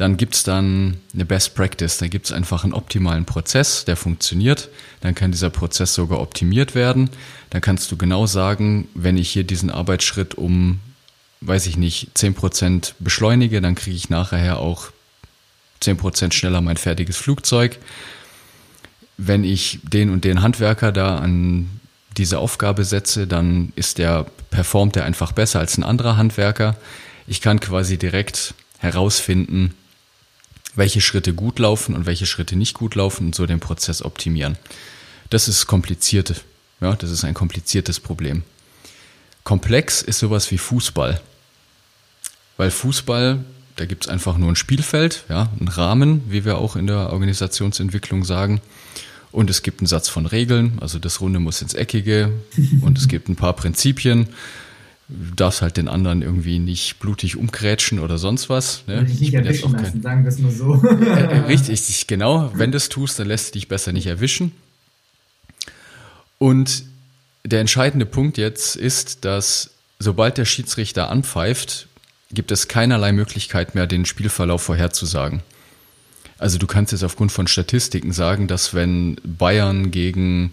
dann 0.00 0.16
gibt 0.16 0.34
es 0.34 0.44
dann 0.44 0.96
eine 1.12 1.26
Best 1.26 1.54
Practice. 1.54 1.98
Da 1.98 2.08
gibt 2.08 2.24
es 2.24 2.32
einfach 2.32 2.64
einen 2.64 2.72
optimalen 2.72 3.26
Prozess, 3.26 3.84
der 3.84 3.96
funktioniert. 3.96 4.70
Dann 5.02 5.14
kann 5.14 5.30
dieser 5.30 5.50
Prozess 5.50 5.92
sogar 5.92 6.20
optimiert 6.20 6.74
werden. 6.74 7.10
Dann 7.50 7.60
kannst 7.60 7.92
du 7.92 7.98
genau 7.98 8.24
sagen, 8.24 8.88
wenn 8.94 9.18
ich 9.18 9.30
hier 9.30 9.44
diesen 9.44 9.68
Arbeitsschritt 9.68 10.36
um, 10.36 10.80
weiß 11.42 11.66
ich 11.66 11.76
nicht, 11.76 12.16
10% 12.16 12.94
beschleunige, 12.98 13.60
dann 13.60 13.74
kriege 13.74 13.94
ich 13.94 14.08
nachher 14.08 14.58
auch 14.58 14.90
10% 15.82 16.32
schneller 16.32 16.62
mein 16.62 16.78
fertiges 16.78 17.18
Flugzeug. 17.18 17.78
Wenn 19.18 19.44
ich 19.44 19.80
den 19.82 20.08
und 20.08 20.24
den 20.24 20.40
Handwerker 20.40 20.92
da 20.92 21.18
an 21.18 21.68
diese 22.16 22.38
Aufgabe 22.38 22.86
setze, 22.86 23.26
dann 23.26 23.74
ist 23.76 23.98
der, 23.98 24.24
performt 24.48 24.96
er 24.96 25.04
einfach 25.04 25.32
besser 25.32 25.58
als 25.60 25.76
ein 25.76 25.84
anderer 25.84 26.16
Handwerker. 26.16 26.76
Ich 27.26 27.42
kann 27.42 27.60
quasi 27.60 27.98
direkt 27.98 28.54
herausfinden, 28.78 29.74
welche 30.74 31.00
Schritte 31.00 31.34
gut 31.34 31.58
laufen 31.58 31.94
und 31.94 32.06
welche 32.06 32.26
Schritte 32.26 32.56
nicht 32.56 32.74
gut 32.74 32.94
laufen 32.94 33.26
und 33.26 33.34
so 33.34 33.46
den 33.46 33.60
Prozess 33.60 34.02
optimieren. 34.02 34.56
Das 35.28 35.48
ist 35.48 35.66
kompliziert. 35.66 36.44
Ja, 36.80 36.94
das 36.94 37.10
ist 37.10 37.24
ein 37.24 37.34
kompliziertes 37.34 38.00
Problem. 38.00 38.42
Komplex 39.44 40.02
ist 40.02 40.18
sowas 40.18 40.50
wie 40.50 40.58
Fußball. 40.58 41.20
Weil 42.56 42.70
Fußball, 42.70 43.44
da 43.76 43.86
gibt 43.86 44.04
es 44.04 44.10
einfach 44.10 44.36
nur 44.36 44.50
ein 44.50 44.56
Spielfeld, 44.56 45.24
ja, 45.28 45.50
einen 45.58 45.68
Rahmen, 45.68 46.22
wie 46.28 46.44
wir 46.44 46.58
auch 46.58 46.76
in 46.76 46.86
der 46.86 47.12
Organisationsentwicklung 47.12 48.24
sagen. 48.24 48.60
Und 49.32 49.48
es 49.48 49.62
gibt 49.62 49.80
einen 49.80 49.86
Satz 49.86 50.08
von 50.08 50.26
Regeln, 50.26 50.78
also 50.80 50.98
das 50.98 51.20
Runde 51.20 51.38
muss 51.38 51.62
ins 51.62 51.74
Eckige 51.74 52.32
und 52.82 52.98
es 52.98 53.08
gibt 53.08 53.28
ein 53.28 53.36
paar 53.36 53.54
Prinzipien 53.54 54.28
du 55.10 55.34
darfst 55.34 55.62
halt 55.62 55.76
den 55.76 55.88
anderen 55.88 56.22
irgendwie 56.22 56.58
nicht 56.58 56.98
blutig 57.00 57.36
umgrätschen 57.36 57.98
oder 57.98 58.18
sonst 58.18 58.48
was. 58.48 58.84
Ne? 58.86 59.04
Dich 59.04 59.20
nicht 59.20 59.34
erwischen 59.34 59.72
lassen, 59.72 59.92
kein... 59.92 60.02
sagen 60.02 60.24
wir 60.24 60.28
es 60.28 60.38
mal 60.38 60.52
so. 60.52 60.82
Äh, 61.00 61.22
äh, 61.22 61.38
richtig, 61.46 62.06
genau. 62.06 62.52
Wenn 62.54 62.72
du 62.72 62.76
es 62.76 62.88
tust, 62.88 63.18
dann 63.18 63.26
lässt 63.26 63.48
du 63.48 63.52
dich 63.58 63.68
besser 63.68 63.92
nicht 63.92 64.06
erwischen. 64.06 64.52
Und 66.38 66.84
der 67.44 67.60
entscheidende 67.60 68.06
Punkt 68.06 68.38
jetzt 68.38 68.76
ist, 68.76 69.24
dass 69.24 69.70
sobald 69.98 70.38
der 70.38 70.44
Schiedsrichter 70.44 71.10
anpfeift, 71.10 71.88
gibt 72.32 72.50
es 72.50 72.68
keinerlei 72.68 73.12
Möglichkeit 73.12 73.74
mehr, 73.74 73.86
den 73.86 74.04
Spielverlauf 74.04 74.62
vorherzusagen. 74.62 75.42
Also 76.38 76.56
du 76.58 76.66
kannst 76.66 76.92
jetzt 76.92 77.04
aufgrund 77.04 77.32
von 77.32 77.46
Statistiken 77.46 78.12
sagen, 78.12 78.46
dass 78.46 78.72
wenn 78.72 79.16
Bayern 79.22 79.90
gegen, 79.90 80.52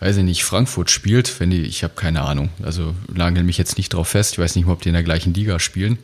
weiß 0.00 0.18
ich 0.18 0.24
nicht, 0.24 0.44
Frankfurt 0.44 0.90
spielt, 0.90 1.40
wenn 1.40 1.50
die, 1.50 1.62
ich 1.62 1.82
habe 1.84 1.94
keine 1.96 2.22
Ahnung, 2.22 2.50
also 2.62 2.94
nagel 3.12 3.42
mich 3.42 3.58
jetzt 3.58 3.78
nicht 3.78 3.94
drauf 3.94 4.08
fest, 4.08 4.32
ich 4.32 4.38
weiß 4.38 4.56
nicht 4.56 4.66
mal, 4.66 4.72
ob 4.72 4.82
die 4.82 4.88
in 4.88 4.94
der 4.94 5.02
gleichen 5.02 5.34
Liga 5.34 5.58
spielen, 5.58 5.98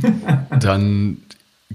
dann 0.60 1.18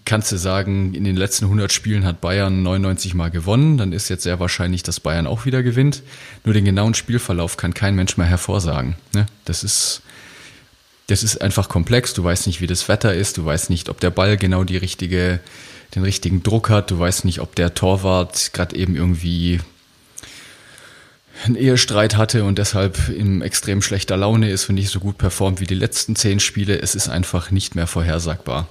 kannst 0.04 0.32
du 0.32 0.38
sagen, 0.38 0.94
in 0.94 1.04
den 1.04 1.16
letzten 1.16 1.46
100 1.46 1.72
Spielen 1.72 2.06
hat 2.06 2.22
Bayern 2.22 2.64
99 2.64 3.14
Mal 3.14 3.32
gewonnen, 3.32 3.78
dann 3.78 3.94
ist 3.94 4.10
jetzt 4.10 4.24
sehr 4.24 4.40
wahrscheinlich, 4.40 4.84
dass 4.84 5.00
Bayern 5.00 5.28
auch 5.28 5.46
wieder 5.46 5.64
gewinnt. 5.64 6.04
Nur 6.44 6.54
den 6.54 6.66
genauen 6.66 6.94
Spielverlauf 6.94 7.56
kann 7.58 7.74
kein 7.74 7.96
Mensch 7.96 8.18
mehr 8.18 8.28
hervorsagen. 8.28 8.96
Ne? 9.14 9.26
Das 9.46 9.64
ist 9.64 10.02
das 11.08 11.24
ist 11.24 11.42
einfach 11.42 11.70
komplex. 11.70 12.14
Du 12.14 12.24
weißt 12.24 12.48
nicht, 12.48 12.62
wie 12.62 12.68
das 12.68 12.88
Wetter 12.88 13.14
ist. 13.14 13.38
Du 13.38 13.46
weißt 13.46 13.70
nicht, 13.70 13.90
ob 13.90 14.00
der 14.00 14.10
Ball 14.10 14.38
genau 14.38 14.64
die 14.64 14.78
richtige, 14.78 15.40
den 15.94 16.04
richtigen 16.04 16.42
Druck 16.42 16.70
hat. 16.70 16.90
Du 16.90 16.98
weißt 16.98 17.26
nicht, 17.26 17.40
ob 17.42 17.56
der 17.56 17.74
Torwart 17.76 18.54
gerade 18.54 18.76
eben 18.76 18.96
irgendwie 18.96 19.60
einen 21.44 21.56
Ehestreit 21.56 22.18
hatte 22.18 22.44
und 22.44 22.58
deshalb 22.58 23.10
in 23.10 23.42
extrem 23.42 23.82
schlechter 23.82 24.18
Laune 24.18 24.50
ist 24.50 24.70
und 24.70 24.76
nicht 24.76 24.90
so 24.90 25.00
gut 25.00 25.18
performt 25.18 25.60
wie 25.60 25.68
die 25.68 25.76
letzten 25.76 26.16
zehn 26.16 26.40
Spiele. 26.40 26.80
Es 26.80 26.96
ist 26.96 27.10
einfach 27.10 27.52
nicht 27.52 27.76
mehr 27.76 27.88
vorhersagbar. 27.88 28.68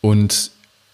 Und 0.00 0.52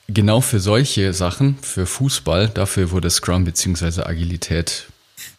genau 0.09 0.41
für 0.41 0.61
solche 0.61 1.13
Sachen, 1.13 1.59
für 1.61 1.87
Fußball, 1.87 2.49
dafür 2.49 2.91
wurde 2.91 3.11
Scrum 3.11 3.45
bzw. 3.45 4.03
Agilität 4.03 4.87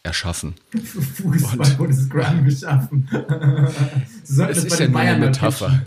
erschaffen. 0.03 0.55
Fußball 0.71 1.77
wurde 1.79 1.93
Scrum 1.93 2.45
geschaffen. 2.45 3.09
so 4.23 4.43
es 4.43 4.63
ist 4.63 4.79
ja 4.79 4.87
nur 4.87 4.99
eine 4.99 5.25
Metapher. 5.25 5.81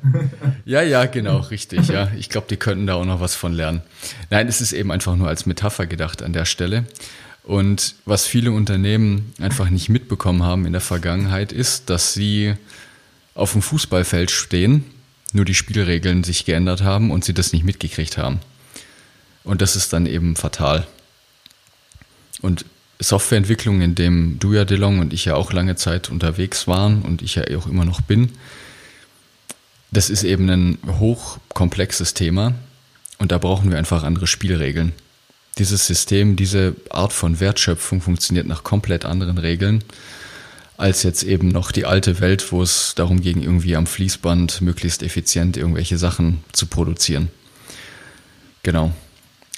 ja, 0.65 0.83
ja, 0.83 1.07
genau, 1.07 1.39
richtig. 1.39 1.89
Ja, 1.89 2.11
ich 2.17 2.29
glaube, 2.29 2.47
die 2.49 2.57
könnten 2.57 2.87
da 2.87 2.95
auch 2.95 3.05
noch 3.05 3.21
was 3.21 3.35
von 3.35 3.53
lernen. 3.53 3.83
Nein, 4.31 4.49
es 4.49 4.61
ist 4.61 4.73
eben 4.73 4.91
einfach 4.91 5.17
nur 5.17 5.29
als 5.29 5.47
Metapher 5.47 5.87
gedacht 5.87 6.23
an 6.23 6.33
der 6.33 6.45
Stelle. 6.45 6.87
Und 7.47 7.95
was 8.05 8.27
viele 8.27 8.51
Unternehmen 8.51 9.33
einfach 9.39 9.71
nicht 9.71 9.89
mitbekommen 9.89 10.43
haben 10.43 10.67
in 10.67 10.73
der 10.73 10.81
Vergangenheit 10.81 11.53
ist, 11.53 11.89
dass 11.89 12.13
sie 12.13 12.55
auf 13.37 13.53
dem 13.53 13.63
Fußballfeld 13.63 14.33
stehen, 14.33 14.85
nur 15.33 15.45
die 15.45 15.55
Spielregeln 15.55 16.25
sich 16.25 16.45
geändert 16.45 16.83
haben 16.83 17.13
und 17.13 17.25
sie 17.25 17.35
das 17.35 17.53
nicht 17.53 17.65
mitgekriegt 17.65 18.19
haben. 18.19 18.41
Und 19.45 19.63
das 19.63 19.77
ist 19.77 19.93
dann 19.93 20.07
eben 20.07 20.35
fatal. 20.35 20.89
Und 22.41 22.65
Softwareentwicklung, 22.99 23.81
in 23.81 23.95
dem 23.95 24.41
du 24.41 24.53
ja, 24.53 24.65
DeLong, 24.65 24.99
und 24.99 25.13
ich 25.13 25.27
ja 25.27 25.37
auch 25.37 25.53
lange 25.53 25.77
Zeit 25.77 26.11
unterwegs 26.11 26.67
waren 26.67 27.03
und 27.03 27.23
ich 27.23 27.37
ja 27.37 27.45
auch 27.57 27.69
immer 27.69 27.85
noch 27.85 28.01
bin, 28.01 28.33
das 29.93 30.11
ist 30.11 30.25
eben 30.25 30.51
ein 30.51 30.79
hochkomplexes 30.99 32.13
Thema 32.13 32.55
und 33.19 33.31
da 33.31 33.39
brauchen 33.39 33.71
wir 33.71 33.79
einfach 33.79 34.03
andere 34.03 34.27
Spielregeln. 34.27 34.95
Dieses 35.59 35.87
System, 35.87 36.37
diese 36.37 36.77
Art 36.91 37.13
von 37.13 37.41
Wertschöpfung 37.41 38.01
funktioniert 38.01 38.47
nach 38.47 38.63
komplett 38.63 39.05
anderen 39.05 39.39
Regeln 39.39 39.83
als 40.79 41.03
jetzt 41.05 41.23
eben 41.23 41.49
noch 41.49 41.73
die 41.73 41.87
alte 41.87 42.21
Welt, 42.21 42.53
wo 42.53 42.63
es 42.63 42.95
darum 42.95 43.23
ging, 43.23 43.43
irgendwie 43.43 43.77
am 43.77 43.87
Fließband 43.87 44.61
möglichst 44.61 45.03
effizient 45.03 45.57
irgendwelche 45.57 45.97
Sachen 45.97 46.45
zu 46.53 46.67
produzieren. 46.67 47.31
Genau. 48.63 48.93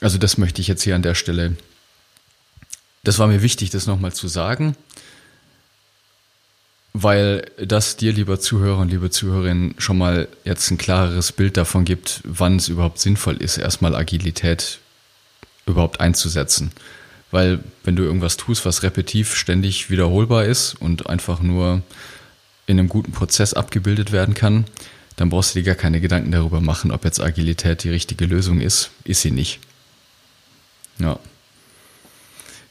Also 0.00 0.16
das 0.18 0.38
möchte 0.38 0.60
ich 0.60 0.68
jetzt 0.68 0.84
hier 0.84 0.94
an 0.94 1.02
der 1.02 1.16
Stelle 1.16 1.56
das 3.08 3.18
war 3.18 3.26
mir 3.26 3.42
wichtig, 3.42 3.70
das 3.70 3.86
nochmal 3.86 4.12
zu 4.12 4.28
sagen, 4.28 4.76
weil 6.92 7.50
das 7.56 7.96
dir, 7.96 8.12
lieber 8.12 8.40
Zuhörer 8.40 8.80
und 8.80 8.90
liebe 8.90 9.10
Zuhörerin, 9.10 9.74
schon 9.78 9.98
mal 9.98 10.28
jetzt 10.44 10.70
ein 10.70 10.78
klareres 10.78 11.32
Bild 11.32 11.56
davon 11.56 11.84
gibt, 11.84 12.20
wann 12.24 12.56
es 12.56 12.68
überhaupt 12.68 12.98
sinnvoll 12.98 13.36
ist, 13.36 13.56
erstmal 13.56 13.94
Agilität 13.94 14.80
überhaupt 15.68 16.00
einzusetzen. 16.00 16.72
Weil 17.30 17.60
wenn 17.84 17.96
du 17.96 18.04
irgendwas 18.04 18.36
tust, 18.36 18.64
was 18.64 18.82
repetitiv 18.82 19.34
ständig 19.34 19.90
wiederholbar 19.90 20.44
ist 20.44 20.74
und 20.74 21.08
einfach 21.08 21.40
nur 21.40 21.82
in 22.66 22.78
einem 22.78 22.88
guten 22.88 23.12
Prozess 23.12 23.54
abgebildet 23.54 24.12
werden 24.12 24.34
kann, 24.34 24.64
dann 25.16 25.30
brauchst 25.30 25.54
du 25.54 25.58
dir 25.58 25.64
gar 25.64 25.74
keine 25.74 26.00
Gedanken 26.00 26.30
darüber 26.30 26.60
machen, 26.60 26.90
ob 26.90 27.04
jetzt 27.04 27.20
Agilität 27.20 27.82
die 27.82 27.90
richtige 27.90 28.24
Lösung 28.24 28.60
ist. 28.60 28.90
Ist 29.04 29.22
sie 29.22 29.30
nicht. 29.30 29.58
Ja. 30.98 31.18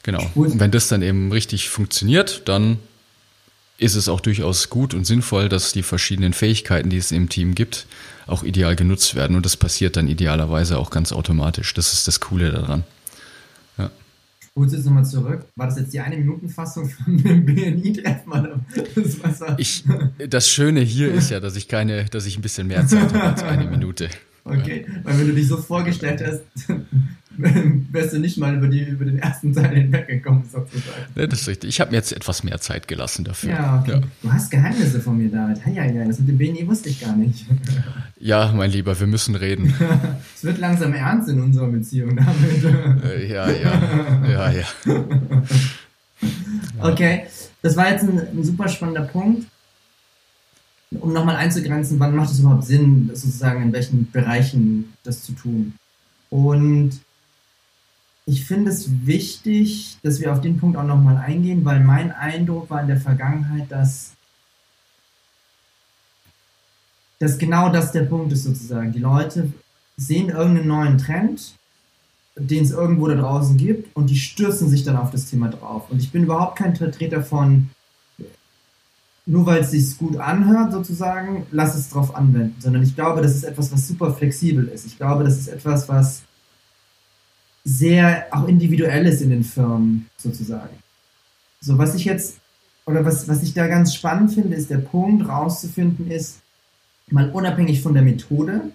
Genau. 0.02 0.30
Und 0.34 0.58
wenn 0.58 0.70
das 0.70 0.88
dann 0.88 1.02
eben 1.02 1.30
richtig 1.30 1.68
funktioniert, 1.68 2.42
dann 2.46 2.78
ist 3.78 3.94
es 3.94 4.08
auch 4.08 4.20
durchaus 4.20 4.70
gut 4.70 4.92
und 4.92 5.04
sinnvoll, 5.04 5.48
dass 5.48 5.72
die 5.72 5.82
verschiedenen 5.82 6.32
Fähigkeiten, 6.32 6.90
die 6.90 6.96
es 6.96 7.12
im 7.12 7.28
Team 7.28 7.54
gibt, 7.54 7.86
auch 8.26 8.42
ideal 8.42 8.76
genutzt 8.76 9.14
werden. 9.14 9.36
Und 9.36 9.46
das 9.46 9.56
passiert 9.56 9.96
dann 9.96 10.08
idealerweise 10.08 10.78
auch 10.78 10.90
ganz 10.90 11.12
automatisch. 11.12 11.72
Das 11.74 11.92
ist 11.92 12.08
das 12.08 12.18
Coole 12.20 12.50
daran. 12.50 12.84
Ja. 13.78 13.90
Spulst 14.40 14.74
jetzt 14.74 14.84
nochmal 14.84 15.04
zurück. 15.04 15.46
War 15.54 15.68
das 15.68 15.78
jetzt 15.78 15.92
die 15.92 16.00
eine 16.00 16.16
Minutenfassung 16.16 16.90
von 16.90 17.16
dem 17.22 17.46
BNI-Treffen? 17.46 18.66
Das, 19.56 19.84
das 20.28 20.48
Schöne 20.50 20.80
hier 20.80 21.14
ist 21.14 21.30
ja, 21.30 21.38
dass 21.38 21.54
ich 21.54 21.68
keine, 21.68 22.04
dass 22.06 22.26
ich 22.26 22.36
ein 22.36 22.42
bisschen 22.42 22.66
mehr 22.66 22.84
Zeit 22.86 23.14
habe 23.14 23.22
als 23.22 23.42
eine 23.42 23.64
Minute. 23.64 24.10
Okay, 24.50 24.86
weil 25.02 25.18
wenn 25.18 25.26
du 25.26 25.34
dich 25.34 25.46
so 25.46 25.58
vorgestellt 25.58 26.24
hast, 26.26 26.42
wärst 27.92 28.12
du 28.12 28.18
nicht 28.18 28.36
mal 28.38 28.56
über, 28.56 28.68
die, 28.68 28.82
über 28.82 29.04
den 29.04 29.18
ersten 29.18 29.52
Teil 29.52 29.74
hinweggekommen, 29.74 30.44
sozusagen. 30.44 31.02
Ne, 31.14 31.28
das 31.28 31.42
ist 31.42 31.48
richtig. 31.48 31.70
Ich 31.70 31.80
habe 31.80 31.92
mir 31.92 31.98
jetzt 31.98 32.12
etwas 32.12 32.42
mehr 32.42 32.60
Zeit 32.60 32.88
gelassen 32.88 33.24
dafür. 33.24 33.50
Ja, 33.50 33.80
okay. 33.80 33.92
Ja. 33.92 34.00
Du 34.22 34.32
hast 34.32 34.50
Geheimnisse 34.50 35.00
von 35.00 35.16
mir, 35.16 35.30
David. 35.30 35.58
Ja, 35.72 35.84
ja, 35.84 36.04
das 36.04 36.18
mit 36.18 36.28
dem 36.28 36.38
BNI 36.38 36.66
wusste 36.66 36.88
ich 36.88 37.00
gar 37.00 37.16
nicht. 37.16 37.46
Ja, 38.18 38.52
mein 38.52 38.70
Lieber, 38.70 38.98
wir 38.98 39.06
müssen 39.06 39.34
reden. 39.34 39.72
es 40.34 40.44
wird 40.44 40.58
langsam 40.58 40.92
ernst 40.92 41.28
in 41.28 41.40
unserer 41.40 41.68
Beziehung, 41.68 42.16
David. 42.16 43.04
Äh, 43.04 43.32
ja, 43.32 43.48
ja, 43.50 44.22
ja, 44.28 44.50
ja. 44.50 44.64
Okay, 46.80 47.26
das 47.62 47.76
war 47.76 47.90
jetzt 47.90 48.02
ein, 48.02 48.18
ein 48.18 48.44
super 48.44 48.68
spannender 48.68 49.02
Punkt 49.02 49.46
um 50.90 51.12
nochmal 51.12 51.36
einzugrenzen, 51.36 52.00
wann 52.00 52.16
macht 52.16 52.30
es 52.30 52.40
überhaupt 52.40 52.64
Sinn, 52.64 53.10
sozusagen 53.12 53.62
in 53.62 53.72
welchen 53.72 54.10
Bereichen 54.10 54.92
das 55.04 55.22
zu 55.22 55.32
tun. 55.32 55.74
Und 56.30 57.00
ich 58.28 58.44
finde 58.44 58.70
es 58.70 59.06
wichtig, 59.06 59.96
dass 60.02 60.20
wir 60.20 60.30
auf 60.30 60.42
den 60.42 60.58
Punkt 60.58 60.76
auch 60.76 60.84
nochmal 60.84 61.16
eingehen, 61.16 61.64
weil 61.64 61.80
mein 61.80 62.12
Eindruck 62.12 62.68
war 62.68 62.82
in 62.82 62.88
der 62.88 63.00
Vergangenheit, 63.00 63.72
dass, 63.72 64.12
dass 67.20 67.38
genau 67.38 67.70
das 67.70 67.90
der 67.90 68.02
Punkt 68.02 68.30
ist 68.34 68.44
sozusagen. 68.44 68.92
Die 68.92 68.98
Leute 68.98 69.50
sehen 69.96 70.28
irgendeinen 70.28 70.68
neuen 70.68 70.98
Trend, 70.98 71.54
den 72.36 72.64
es 72.64 72.70
irgendwo 72.70 73.08
da 73.08 73.14
draußen 73.14 73.56
gibt 73.56 73.96
und 73.96 74.10
die 74.10 74.18
stürzen 74.18 74.68
sich 74.68 74.84
dann 74.84 74.96
auf 74.96 75.10
das 75.10 75.30
Thema 75.30 75.48
drauf. 75.48 75.90
Und 75.90 75.98
ich 75.98 76.12
bin 76.12 76.24
überhaupt 76.24 76.58
kein 76.58 76.76
Vertreter 76.76 77.22
von, 77.22 77.70
nur 79.24 79.46
weil 79.46 79.60
es 79.60 79.70
sich 79.70 79.96
gut 79.96 80.18
anhört 80.18 80.72
sozusagen, 80.72 81.46
lass 81.50 81.74
es 81.74 81.88
drauf 81.88 82.14
anwenden, 82.14 82.56
sondern 82.60 82.82
ich 82.82 82.94
glaube, 82.94 83.22
das 83.22 83.34
ist 83.34 83.44
etwas, 83.44 83.72
was 83.72 83.88
super 83.88 84.12
flexibel 84.12 84.68
ist. 84.68 84.84
Ich 84.84 84.98
glaube, 84.98 85.24
das 85.24 85.38
ist 85.38 85.48
etwas, 85.48 85.88
was 85.88 86.24
sehr 87.68 88.26
auch 88.30 88.48
individuell 88.48 89.06
ist 89.06 89.20
in 89.20 89.28
den 89.28 89.44
Firmen 89.44 90.08
sozusagen. 90.16 90.74
So, 91.60 91.76
was 91.76 91.94
ich 91.94 92.06
jetzt, 92.06 92.38
oder 92.86 93.04
was, 93.04 93.28
was 93.28 93.42
ich 93.42 93.52
da 93.52 93.66
ganz 93.66 93.94
spannend 93.94 94.32
finde, 94.32 94.56
ist 94.56 94.70
der 94.70 94.78
Punkt 94.78 95.28
rauszufinden 95.28 96.10
ist, 96.10 96.38
mal 97.10 97.30
unabhängig 97.30 97.82
von 97.82 97.92
der 97.92 98.02
Methode, 98.02 98.70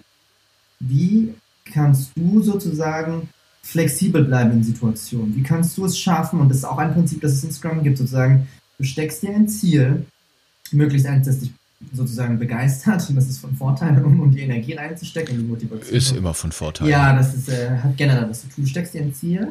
wie 0.78 1.34
kannst 1.64 2.12
du 2.14 2.40
sozusagen 2.40 3.28
flexibel 3.62 4.22
bleiben 4.22 4.52
in 4.52 4.64
Situationen? 4.64 5.34
Wie 5.34 5.42
kannst 5.42 5.76
du 5.76 5.86
es 5.86 5.98
schaffen? 5.98 6.38
Und 6.38 6.48
das 6.48 6.58
ist 6.58 6.64
auch 6.64 6.78
ein 6.78 6.92
Prinzip, 6.92 7.20
das 7.20 7.32
es 7.32 7.42
in 7.42 7.52
Scrum 7.52 7.82
gibt, 7.82 7.98
sozusagen, 7.98 8.46
du 8.78 8.84
steckst 8.84 9.22
dir 9.22 9.30
ein 9.30 9.48
Ziel, 9.48 10.06
möglichst 10.70 11.08
eins, 11.08 11.26
das 11.26 11.40
dich 11.40 11.52
sozusagen 11.92 12.38
begeistert 12.38 13.08
und 13.08 13.16
das 13.16 13.28
ist 13.28 13.38
von 13.38 13.54
Vorteil, 13.54 14.02
um, 14.04 14.20
um 14.20 14.30
die 14.30 14.40
Energie 14.40 14.74
reinzustecken, 14.74 15.36
die 15.36 15.44
Motivation. 15.44 15.96
Ist 15.96 16.16
immer 16.16 16.34
von 16.34 16.52
Vorteil. 16.52 16.88
Ja, 16.88 17.14
das 17.16 17.34
ist, 17.34 17.48
äh, 17.48 17.78
hat 17.78 17.96
generell 17.96 18.28
was 18.28 18.42
zu 18.42 18.48
tun. 18.48 18.64
Du 18.64 18.70
steckst 18.70 18.94
dir 18.94 19.02
ein 19.02 19.14
Ziel 19.14 19.48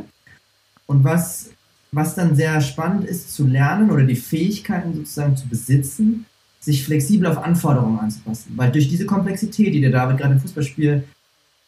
und 0.86 1.04
was, 1.04 1.50
was 1.92 2.16
dann 2.16 2.36
sehr 2.36 2.60
spannend 2.62 3.06
ist 3.06 3.34
zu 3.34 3.48
lernen 3.48 3.92
oder 3.92 4.04
die 4.04 4.16
Fähigkeiten 4.16 4.94
sozusagen 4.94 5.38
zu 5.38 5.48
besitzen, 5.48 6.25
sich 6.60 6.86
flexibel 6.86 7.28
auf 7.28 7.38
Anforderungen 7.38 8.00
anzupassen. 8.00 8.54
Weil 8.56 8.72
durch 8.72 8.88
diese 8.88 9.06
Komplexität, 9.06 9.74
die 9.74 9.82
der 9.82 9.92
David 9.92 10.18
gerade 10.18 10.34
im 10.36 10.40
Fußballspiel, 10.40 11.04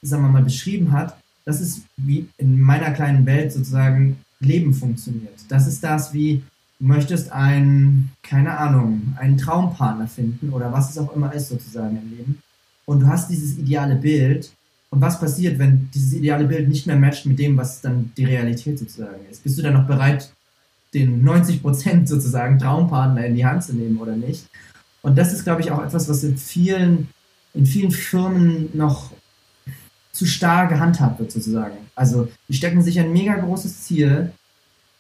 sagen 0.01 0.24
wir 0.24 0.29
mal, 0.29 0.43
beschrieben 0.43 0.91
hat, 0.91 1.17
das 1.43 1.62
ist 1.62 1.81
wie 1.98 2.27
in 2.38 2.60
meiner 2.60 2.91
kleinen 2.91 3.25
Welt 3.25 3.51
sozusagen 3.51 4.17
Leben 4.39 4.74
funktioniert. 4.74 5.39
Das 5.50 5.67
ist 5.67 5.84
das, 5.84 6.13
wie 6.13 6.43
möchtest 6.79 7.32
einen, 7.32 8.12
keine 8.22 8.58
Ahnung, 8.58 9.15
einen 9.17 9.38
Traumpartner 9.38 10.08
finden 10.08 10.50
oder 10.50 10.72
was 10.72 10.89
es 10.89 10.98
auch 10.98 11.15
immer 11.15 11.34
ist 11.34 11.50
sozusagen 11.50 11.98
im 11.98 12.17
Leben. 12.17 12.39
Und 12.86 13.01
du 13.01 13.08
hast 13.08 13.29
dieses 13.29 13.58
ideale 13.58 13.96
Bild. 13.96 14.51
Und 14.89 15.01
was 15.01 15.20
passiert, 15.20 15.60
wenn 15.60 15.89
dieses 15.94 16.13
ideale 16.13 16.46
Bild 16.46 16.70
nicht 16.70 16.86
mehr 16.86 16.96
matcht 16.96 17.25
mit 17.25 17.39
dem, 17.39 17.58
was 17.58 17.82
dann 17.82 18.12
die 18.15 18.25
Realität 18.25 18.77
sozusagen 18.79 19.25
ist? 19.29 19.44
Bist 19.44 19.58
du 19.58 19.62
dann 19.62 19.74
noch 19.74 19.88
bereit, 19.88 20.32
den 20.94 21.24
90 21.24 21.62
Prozent 21.62 22.08
sozusagen 22.08 22.60
Traumpartner 22.60 23.25
in 23.25 23.36
die 23.36 23.46
Hand 23.46 23.63
zu 23.63 23.74
nehmen 23.74 23.98
oder 23.98 24.15
nicht. 24.15 24.48
Und 25.01 25.17
das 25.17 25.34
ist, 25.34 25.44
glaube 25.44 25.62
ich, 25.62 25.72
auch 25.72 25.84
etwas, 25.84 26.08
was 26.08 26.24
in 26.24 26.38
vielen, 26.38 27.10
in 27.53 27.65
vielen 27.65 27.91
Firmen 27.91 28.70
noch 28.74 29.12
zu 30.12 30.25
starr 30.25 30.67
gehandhabt 30.67 31.20
wird, 31.20 31.32
sozusagen. 31.32 31.75
Also, 31.94 32.29
die 32.48 32.53
stecken 32.53 32.82
sich 32.82 33.00
ein 33.00 33.12
mega 33.12 33.36
großes 33.36 33.84
Ziel 33.84 34.32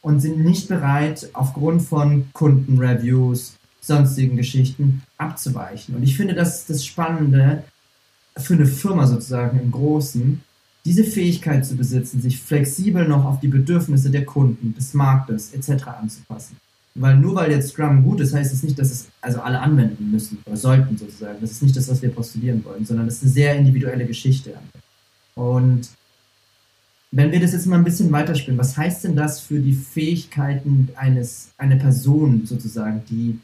und 0.05 0.19
sind 0.19 0.45
nicht 0.45 0.67
bereit, 0.67 1.29
aufgrund 1.33 1.81
von 1.81 2.27
Kundenreviews, 2.33 3.55
sonstigen 3.81 4.37
Geschichten 4.37 5.01
abzuweichen. 5.17 5.95
Und 5.95 6.03
ich 6.03 6.15
finde, 6.15 6.35
das 6.35 6.59
ist 6.59 6.69
das 6.69 6.85
Spannende 6.85 7.63
für 8.37 8.53
eine 8.53 8.67
Firma 8.67 9.07
sozusagen 9.07 9.59
im 9.59 9.71
Großen, 9.71 10.41
diese 10.85 11.03
Fähigkeit 11.03 11.65
zu 11.65 11.75
besitzen, 11.75 12.21
sich 12.21 12.39
flexibel 12.39 13.07
noch 13.07 13.25
auf 13.25 13.39
die 13.39 13.47
Bedürfnisse 13.47 14.11
der 14.11 14.25
Kunden, 14.25 14.75
des 14.75 14.93
Marktes 14.93 15.51
etc. 15.53 15.87
anzupassen. 15.87 16.57
Weil 16.93 17.17
nur 17.17 17.33
weil 17.33 17.49
jetzt 17.49 17.69
Scrum 17.69 18.03
gut 18.03 18.19
ist, 18.19 18.35
heißt 18.35 18.53
es 18.53 18.61
nicht, 18.61 18.77
dass 18.77 18.91
es 18.91 19.07
also 19.21 19.41
alle 19.41 19.59
anwenden 19.59 20.11
müssen 20.11 20.37
oder 20.45 20.55
sollten 20.55 20.99
sozusagen. 20.99 21.39
Das 21.41 21.49
ist 21.49 21.63
nicht 21.63 21.75
das, 21.75 21.89
was 21.89 22.03
wir 22.03 22.09
postulieren 22.09 22.63
wollen, 22.63 22.85
sondern 22.85 23.07
das 23.07 23.15
ist 23.15 23.23
eine 23.23 23.31
sehr 23.31 23.55
individuelle 23.55 24.05
Geschichte. 24.05 24.53
Und 25.33 25.89
wenn 27.15 27.31
wir 27.31 27.39
das 27.39 27.53
jetzt 27.53 27.65
mal 27.65 27.77
ein 27.77 27.85
bisschen 27.85 28.11
weiterspielen, 28.11 28.57
was 28.57 28.75
heißt 28.75 29.05
denn 29.05 29.15
das 29.15 29.39
für 29.39 29.61
die 29.61 29.71
Fähigkeiten 29.71 30.89
eines, 30.97 31.47
einer 31.57 31.77
Person 31.77 32.45
sozusagen, 32.45 33.03
die, 33.09 33.39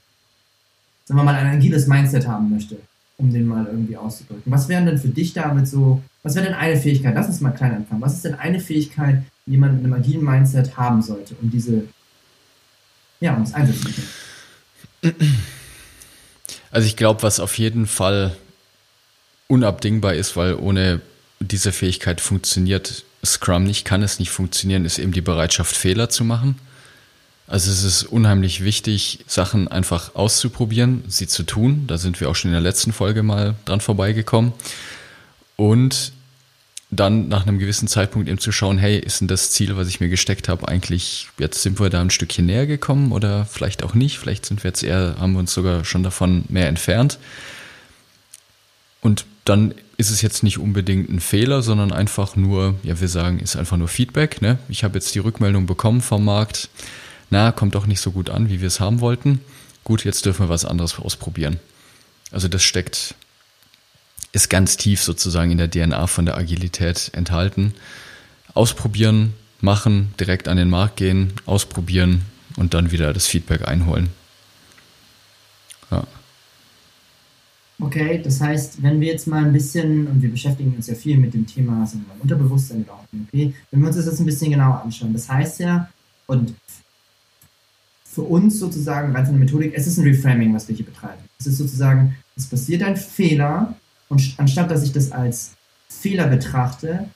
sagen 1.05 1.17
wir 1.17 1.23
mal, 1.23 1.35
ein 1.35 1.55
agiles 1.55 1.87
Mindset 1.87 2.27
haben 2.27 2.49
möchte, 2.49 2.75
um 3.17 3.31
den 3.31 3.45
mal 3.45 3.65
irgendwie 3.65 3.95
auszudrücken? 3.95 4.51
Was 4.51 4.67
wären 4.67 4.85
denn 4.85 4.97
für 4.97 5.07
dich 5.07 5.31
damit 5.31 5.69
so, 5.69 6.03
was 6.21 6.35
wäre 6.35 6.47
denn 6.47 6.53
eine 6.53 6.75
Fähigkeit? 6.75 7.15
Lass 7.15 7.27
uns 7.27 7.39
mal 7.39 7.51
klein 7.51 7.73
anfangen. 7.73 8.01
Was 8.01 8.15
ist 8.15 8.25
denn 8.25 8.33
eine 8.35 8.59
Fähigkeit, 8.59 9.23
die 9.45 9.51
jemand 9.51 9.75
mit 9.75 9.85
einem 9.85 9.93
agilen 9.93 10.25
Mindset 10.25 10.75
haben 10.75 11.01
sollte, 11.01 11.35
um 11.41 11.49
diese 11.49 11.83
ja, 13.21 13.37
uns 13.37 13.53
einsetzen 13.53 13.93
Also 16.71 16.87
ich 16.87 16.97
glaube, 16.97 17.23
was 17.23 17.39
auf 17.39 17.57
jeden 17.57 17.87
Fall 17.87 18.35
unabdingbar 19.47 20.15
ist, 20.15 20.35
weil 20.35 20.55
ohne 20.55 20.99
diese 21.39 21.71
Fähigkeit 21.71 22.19
funktioniert 22.19 23.05
Scrum 23.23 23.63
nicht, 23.63 23.85
kann 23.85 24.01
es 24.01 24.19
nicht 24.19 24.31
funktionieren, 24.31 24.85
ist 24.85 24.99
eben 24.99 25.11
die 25.11 25.21
Bereitschaft, 25.21 25.75
Fehler 25.75 26.09
zu 26.09 26.23
machen. 26.23 26.55
Also 27.47 27.69
es 27.69 27.83
ist 27.83 28.03
unheimlich 28.03 28.63
wichtig, 28.63 29.25
Sachen 29.27 29.67
einfach 29.67 30.15
auszuprobieren, 30.15 31.03
sie 31.07 31.27
zu 31.27 31.43
tun. 31.43 31.85
Da 31.85 31.97
sind 31.97 32.19
wir 32.21 32.29
auch 32.29 32.35
schon 32.35 32.49
in 32.49 32.53
der 32.53 32.61
letzten 32.61 32.93
Folge 32.93 33.23
mal 33.23 33.55
dran 33.65 33.81
vorbeigekommen. 33.81 34.53
Und 35.57 36.13
dann 36.89 37.29
nach 37.29 37.45
einem 37.45 37.59
gewissen 37.59 37.87
Zeitpunkt 37.87 38.27
eben 38.27 38.37
zu 38.37 38.51
schauen, 38.51 38.77
hey, 38.77 38.97
ist 38.99 39.21
denn 39.21 39.27
das 39.27 39.51
Ziel, 39.51 39.77
was 39.77 39.87
ich 39.87 39.99
mir 39.99 40.09
gesteckt 40.09 40.49
habe, 40.49 40.67
eigentlich, 40.67 41.27
jetzt 41.39 41.61
sind 41.61 41.79
wir 41.79 41.89
da 41.89 42.01
ein 42.01 42.09
Stückchen 42.09 42.45
näher 42.45 42.67
gekommen 42.67 43.11
oder 43.11 43.45
vielleicht 43.45 43.83
auch 43.83 43.93
nicht, 43.93 44.19
vielleicht 44.19 44.45
sind 44.45 44.63
wir 44.63 44.69
jetzt 44.69 44.83
eher, 44.83 45.15
haben 45.17 45.33
wir 45.33 45.39
uns 45.39 45.53
sogar 45.53 45.85
schon 45.85 46.03
davon 46.03 46.43
mehr 46.49 46.67
entfernt. 46.67 47.17
Und 49.01 49.25
dann 49.45 49.73
ist 50.01 50.09
es 50.09 50.21
jetzt 50.21 50.41
nicht 50.41 50.57
unbedingt 50.57 51.09
ein 51.09 51.19
Fehler, 51.19 51.61
sondern 51.61 51.93
einfach 51.93 52.35
nur, 52.35 52.75
ja, 52.83 52.99
wir 52.99 53.07
sagen, 53.07 53.39
ist 53.39 53.55
einfach 53.55 53.77
nur 53.77 53.87
Feedback. 53.87 54.41
Ne? 54.41 54.57
Ich 54.67 54.83
habe 54.83 54.95
jetzt 54.95 55.13
die 55.15 55.19
Rückmeldung 55.19 55.67
bekommen 55.67 56.01
vom 56.01 56.25
Markt, 56.25 56.69
na, 57.29 57.51
kommt 57.51 57.75
doch 57.75 57.85
nicht 57.85 58.01
so 58.01 58.11
gut 58.11 58.29
an, 58.29 58.49
wie 58.49 58.59
wir 58.61 58.67
es 58.67 58.79
haben 58.79 58.99
wollten. 58.99 59.39
Gut, 59.83 60.03
jetzt 60.03 60.25
dürfen 60.25 60.45
wir 60.45 60.49
was 60.49 60.65
anderes 60.65 60.99
ausprobieren. 60.99 61.59
Also 62.31 62.47
das 62.47 62.63
steckt 62.63 63.15
ist 64.33 64.49
ganz 64.49 64.77
tief 64.77 65.03
sozusagen 65.03 65.51
in 65.51 65.57
der 65.57 65.69
DNA 65.69 66.07
von 66.07 66.25
der 66.25 66.37
Agilität 66.37 67.11
enthalten. 67.13 67.73
Ausprobieren, 68.53 69.33
machen, 69.59 70.13
direkt 70.19 70.47
an 70.47 70.57
den 70.57 70.69
Markt 70.69 70.97
gehen, 70.97 71.33
ausprobieren 71.45 72.23
und 72.55 72.73
dann 72.73 72.91
wieder 72.91 73.13
das 73.13 73.27
Feedback 73.27 73.67
einholen. 73.67 74.09
Okay, 77.81 78.21
das 78.23 78.39
heißt, 78.39 78.83
wenn 78.83 79.01
wir 79.01 79.07
jetzt 79.07 79.25
mal 79.25 79.43
ein 79.43 79.51
bisschen, 79.51 80.05
und 80.05 80.21
wir 80.21 80.29
beschäftigen 80.29 80.75
uns 80.75 80.85
ja 80.85 80.93
viel 80.93 81.17
mit 81.17 81.33
dem 81.33 81.47
Thema 81.47 81.89
wir, 81.91 82.21
Unterbewusstsein 82.21 82.83
oder 82.83 82.99
okay, 83.27 83.55
wenn 83.71 83.79
wir 83.79 83.87
uns 83.87 83.95
das 83.95 84.05
jetzt 84.05 84.19
ein 84.19 84.25
bisschen 84.27 84.51
genauer 84.51 84.83
anschauen, 84.83 85.13
das 85.13 85.27
heißt 85.27 85.61
ja, 85.61 85.89
und 86.27 86.53
für 88.05 88.21
uns 88.21 88.59
sozusagen 88.59 89.15
rein 89.15 89.25
von 89.25 89.33
der 89.33 89.45
Methodik, 89.45 89.73
es 89.75 89.87
ist 89.87 89.97
ein 89.97 90.03
Reframing, 90.03 90.53
was 90.53 90.67
wir 90.67 90.75
hier 90.75 90.85
betreiben. 90.85 91.23
Es 91.39 91.47
ist 91.47 91.57
sozusagen, 91.57 92.15
es 92.35 92.45
passiert 92.45 92.83
ein 92.83 92.97
Fehler 92.97 93.75
und 94.09 94.35
anstatt 94.37 94.69
dass 94.69 94.83
ich 94.83 94.91
das 94.91 95.11
als 95.11 95.53
Fehler 95.89 96.27
betrachte, 96.27 97.09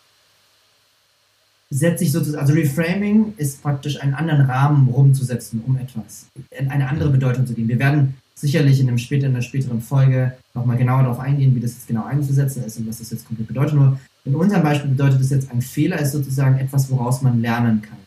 setze 1.70 2.06
ich 2.06 2.12
sozusagen, 2.12 2.42
also 2.42 2.54
Reframing 2.54 3.36
ist 3.38 3.62
praktisch 3.62 4.02
einen 4.02 4.16
anderen 4.16 4.42
Rahmen 4.42 4.88
rumzusetzen, 4.90 5.62
um 5.68 5.78
etwas, 5.78 6.28
in 6.50 6.72
eine 6.72 6.90
andere 6.90 7.10
Bedeutung 7.12 7.46
zu 7.46 7.54
geben. 7.54 7.68
Wir 7.68 7.80
werden 7.80 8.16
sicherlich 8.36 8.80
in, 8.80 8.88
einem 8.88 8.98
später, 8.98 9.28
in 9.28 9.34
einer 9.34 9.42
späteren 9.42 9.82
Folge 9.82 10.34
nochmal 10.54 10.78
genauer 10.78 11.04
darauf 11.04 11.20
eingehen, 11.20 11.56
wie 11.56 11.60
das 11.60 11.74
jetzt 11.74 11.88
genau 11.88 12.06
einzusetzen 12.06 12.64
ist 12.64 12.78
und 12.78 12.88
was 12.88 13.00
das 13.00 13.12
jetzt 13.12 13.28
konkret 13.28 13.48
bedeutet. 13.48 13.76
Nur 13.76 14.00
in 14.26 14.36
unserem 14.36 14.64
Beispiel 14.64 14.92
bedeutet 14.92 15.20
das 15.20 15.30
jetzt, 15.30 15.52
ein 15.52 15.62
Fehler 15.62 16.00
ist 16.00 16.12
sozusagen 16.12 16.58
etwas, 16.58 16.90
woraus 16.92 17.22
man 17.22 17.42
lernen 17.42 17.82
kann. 17.82 17.98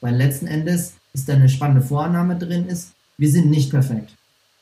Weil 0.00 0.14
letzten 0.14 0.46
Endes 0.46 0.94
ist 1.12 1.28
da 1.28 1.34
eine 1.34 1.48
spannende 1.48 1.82
Vorannahme 1.82 2.36
drin 2.38 2.66
ist, 2.66 2.92
wir 3.16 3.30
sind 3.30 3.50
nicht 3.50 3.70
perfekt 3.70 4.14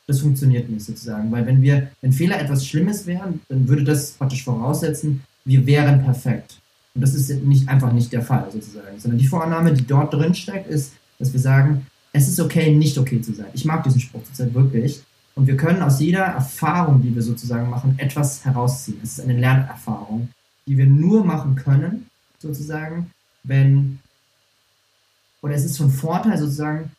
das 0.07 0.20
funktioniert 0.20 0.68
nicht 0.68 0.85
sozusagen. 0.85 1.31
Weil 1.31 1.46
wenn 1.46 1.62
wir, 1.62 1.88
wenn 2.01 2.12
Fehler 2.12 2.40
etwas 2.40 2.66
Schlimmes 2.66 3.07
wären, 3.07 3.40
dann 3.48 3.68
würde 3.68 3.85
das 3.85 4.12
praktisch 4.12 4.44
voraussetzen, 4.44 5.22
wir 5.44 5.66
wären 5.66 6.03
perfekt. 6.05 6.59
Und 6.94 7.01
das 7.01 7.14
ist 7.14 7.31
nicht, 7.42 7.68
einfach 7.68 7.92
nicht 7.92 8.12
der 8.12 8.22
Fall 8.22 8.48
sozusagen. 8.53 8.98
Sondern 8.98 9.18
die 9.18 9.27
Vorannahme, 9.27 9.72
die 9.72 9.87
dort 9.87 10.12
drin 10.12 10.35
steckt, 10.35 10.68
ist, 10.68 10.92
dass 11.18 11.33
wir 11.33 11.40
sagen, 11.40 11.87
es 12.12 12.29
ist 12.29 12.40
okay, 12.40 12.75
nicht 12.75 12.98
okay 12.98 13.20
zu 13.20 13.33
sein. 13.33 13.46
Ich 13.55 13.64
mag 13.64 13.83
diesen 13.85 14.01
Spruch 14.01 14.22
zurzeit 14.25 14.53
wirklich. 14.55 15.03
Und 15.35 15.46
wir 15.46 15.57
können 15.57 15.83
aus 15.83 15.98
jeder 15.98 16.25
Erfahrung, 16.25 17.01
die 17.01 17.14
wir 17.14 17.22
sozusagen 17.22 17.70
machen, 17.70 17.94
etwas 17.98 18.44
herausziehen. 18.44 19.01
Es 19.03 19.18
ist 19.18 19.20
eine 19.20 19.38
Lernerfahrung, 19.38 20.29
die 20.66 20.77
wir 20.77 20.87
nur 20.87 21.25
machen 21.25 21.55
können, 21.55 22.07
sozusagen, 22.38 23.11
wenn, 23.42 23.98
oder 25.40 25.55
es 25.55 25.64
ist 25.64 25.79
von 25.79 25.90
Vorteil 25.90 26.37
sozusagen, 26.37 26.92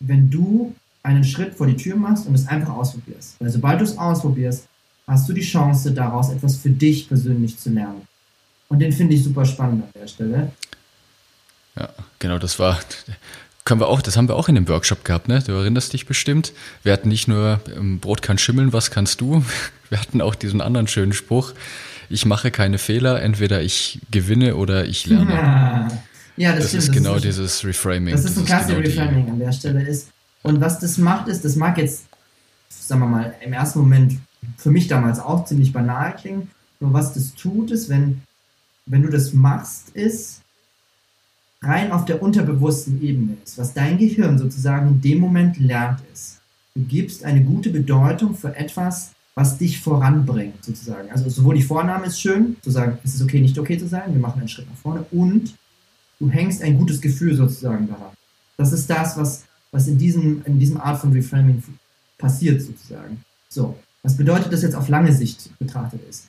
wenn 0.00 0.28
du 0.30 0.74
einen 1.02 1.24
Schritt 1.24 1.54
vor 1.54 1.66
die 1.66 1.76
Tür 1.76 1.96
machst 1.96 2.26
und 2.26 2.34
es 2.34 2.46
einfach 2.46 2.74
ausprobierst. 2.74 3.36
Weil 3.40 3.50
sobald 3.50 3.80
du 3.80 3.84
es 3.84 3.96
ausprobierst, 3.96 4.68
hast 5.06 5.28
du 5.28 5.32
die 5.32 5.40
Chance, 5.40 5.92
daraus 5.92 6.28
etwas 6.28 6.56
für 6.56 6.70
dich 6.70 7.08
persönlich 7.08 7.58
zu 7.58 7.70
lernen. 7.70 8.06
Und 8.68 8.80
den 8.80 8.92
finde 8.92 9.14
ich 9.14 9.24
super 9.24 9.46
spannend 9.46 9.84
an 9.84 9.90
der 9.94 10.06
Stelle. 10.06 10.52
Ja, 11.74 11.88
genau, 12.18 12.38
das 12.38 12.58
war, 12.58 12.78
können 13.68 13.82
wir 13.82 13.88
auch, 13.88 14.00
das 14.00 14.16
haben 14.16 14.28
wir 14.28 14.34
auch 14.34 14.48
in 14.48 14.54
dem 14.54 14.66
Workshop 14.66 15.04
gehabt, 15.04 15.28
ne? 15.28 15.42
Du 15.46 15.52
erinnerst 15.52 15.92
dich 15.92 16.06
bestimmt. 16.06 16.54
Wir 16.84 16.92
hatten 16.94 17.10
nicht 17.10 17.28
nur 17.28 17.60
ähm, 17.76 18.00
Brot 18.00 18.22
kann 18.22 18.38
schimmeln, 18.38 18.72
was 18.72 18.90
kannst 18.90 19.20
du? 19.20 19.44
Wir 19.90 20.00
hatten 20.00 20.20
auch 20.20 20.34
diesen 20.34 20.60
anderen 20.60 20.86
schönen 20.86 21.12
Spruch. 21.12 21.52
Ich 22.10 22.26
mache 22.26 22.50
keine 22.50 22.76
Fehler, 22.78 23.22
entweder 23.22 23.62
ich 23.62 24.00
gewinne 24.10 24.56
oder 24.56 24.86
ich 24.86 25.06
lerne. 25.06 25.32
Ja, 25.32 25.88
ja 26.36 26.52
das, 26.52 26.60
das 26.60 26.68
stimmt. 26.68 26.82
Ist 26.82 26.88
das 26.88 26.96
genau 26.96 27.14
ist 27.16 27.24
dieses 27.24 27.64
Reframing. 27.64 28.14
Das 28.14 28.24
ist 28.24 28.38
ein 28.38 28.44
klasse 28.44 28.68
genau 28.68 28.80
Reframing 28.80 29.30
an 29.30 29.38
der 29.38 29.52
Stelle 29.52 29.82
ist. 29.82 30.08
Und 30.42 30.60
was 30.60 30.78
das 30.78 30.98
macht, 30.98 31.28
ist, 31.28 31.44
das 31.44 31.56
mag 31.56 31.78
jetzt, 31.78 32.04
sagen 32.68 33.00
wir 33.02 33.06
mal, 33.06 33.34
im 33.42 33.52
ersten 33.52 33.78
Moment 33.80 34.18
für 34.56 34.70
mich 34.70 34.88
damals 34.88 35.20
auch 35.20 35.44
ziemlich 35.44 35.72
banal 35.72 36.14
klingen. 36.16 36.50
Nur 36.80 36.92
was 36.92 37.14
das 37.14 37.34
tut, 37.34 37.70
ist, 37.70 37.88
wenn, 37.88 38.22
wenn 38.86 39.02
du 39.02 39.10
das 39.10 39.32
machst, 39.32 39.90
ist 39.90 40.40
rein 41.62 41.92
auf 41.92 42.04
der 42.04 42.22
unterbewussten 42.22 43.02
Ebene 43.02 43.36
ist, 43.44 43.58
was 43.58 43.74
dein 43.74 43.98
Gehirn 43.98 44.38
sozusagen 44.38 44.88
in 44.88 45.00
dem 45.00 45.18
Moment 45.18 45.58
lernt 45.58 46.00
ist. 46.12 46.40
Du 46.74 46.82
gibst 46.82 47.24
eine 47.24 47.42
gute 47.42 47.70
Bedeutung 47.70 48.34
für 48.34 48.54
etwas, 48.54 49.12
was 49.34 49.58
dich 49.58 49.80
voranbringt, 49.80 50.64
sozusagen. 50.64 51.10
Also 51.10 51.28
sowohl 51.28 51.56
die 51.56 51.62
Vorname 51.62 52.06
ist 52.06 52.20
schön, 52.20 52.56
zu 52.62 52.70
sagen, 52.70 52.98
es 53.04 53.14
ist 53.14 53.22
okay, 53.22 53.40
nicht 53.40 53.58
okay 53.58 53.78
zu 53.78 53.88
sein, 53.88 54.12
wir 54.12 54.20
machen 54.20 54.40
einen 54.40 54.48
Schritt 54.48 54.68
nach 54.68 54.76
vorne, 54.76 55.04
und 55.10 55.54
du 56.18 56.28
hängst 56.30 56.62
ein 56.62 56.76
gutes 56.76 57.00
Gefühl 57.00 57.34
sozusagen 57.34 57.88
daran. 57.88 58.12
Das 58.56 58.72
ist 58.72 58.88
das, 58.88 59.16
was 59.16 59.44
was 59.70 59.86
in 59.86 59.98
diesem, 59.98 60.42
in 60.44 60.58
diesem 60.58 60.80
Art 60.80 61.00
von 61.00 61.12
Reframing 61.12 61.62
passiert 62.16 62.60
sozusagen. 62.62 63.22
So, 63.48 63.78
was 64.02 64.16
bedeutet 64.16 64.52
das 64.52 64.62
jetzt 64.62 64.74
auf 64.74 64.88
lange 64.88 65.12
Sicht 65.12 65.50
betrachtet 65.58 66.00
ist? 66.08 66.26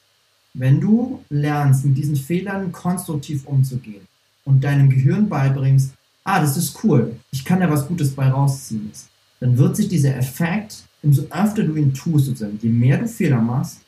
Wenn 0.54 0.82
du 0.82 1.24
lernst, 1.30 1.86
mit 1.86 1.98
diesen 1.98 2.16
Fehlern 2.16 2.72
konstruktiv 2.72 3.46
umzugehen 3.46 4.08
und 4.50 4.64
deinem 4.64 4.90
Gehirn 4.90 5.30
beibringst, 5.30 5.94
ah, 6.24 6.42
das 6.42 6.58
ist 6.58 6.84
cool, 6.84 7.16
ich 7.32 7.46
kann 7.46 7.60
da 7.60 7.70
was 7.70 7.88
Gutes 7.88 8.16
bei 8.16 8.28
rausziehen, 8.28 8.92
dann 9.40 9.58
wird 9.58 9.76
sich 9.76 9.88
dieser 9.88 10.16
Effekt, 10.18 10.84
umso 11.04 11.24
öfter 11.30 11.64
du 11.64 11.76
ihn 11.76 11.94
tust, 11.94 12.26
sozusagen, 12.26 12.60
je 12.62 12.70
mehr 12.70 12.98
du 12.98 13.08
Fehler 13.08 13.42
machst 13.42 13.82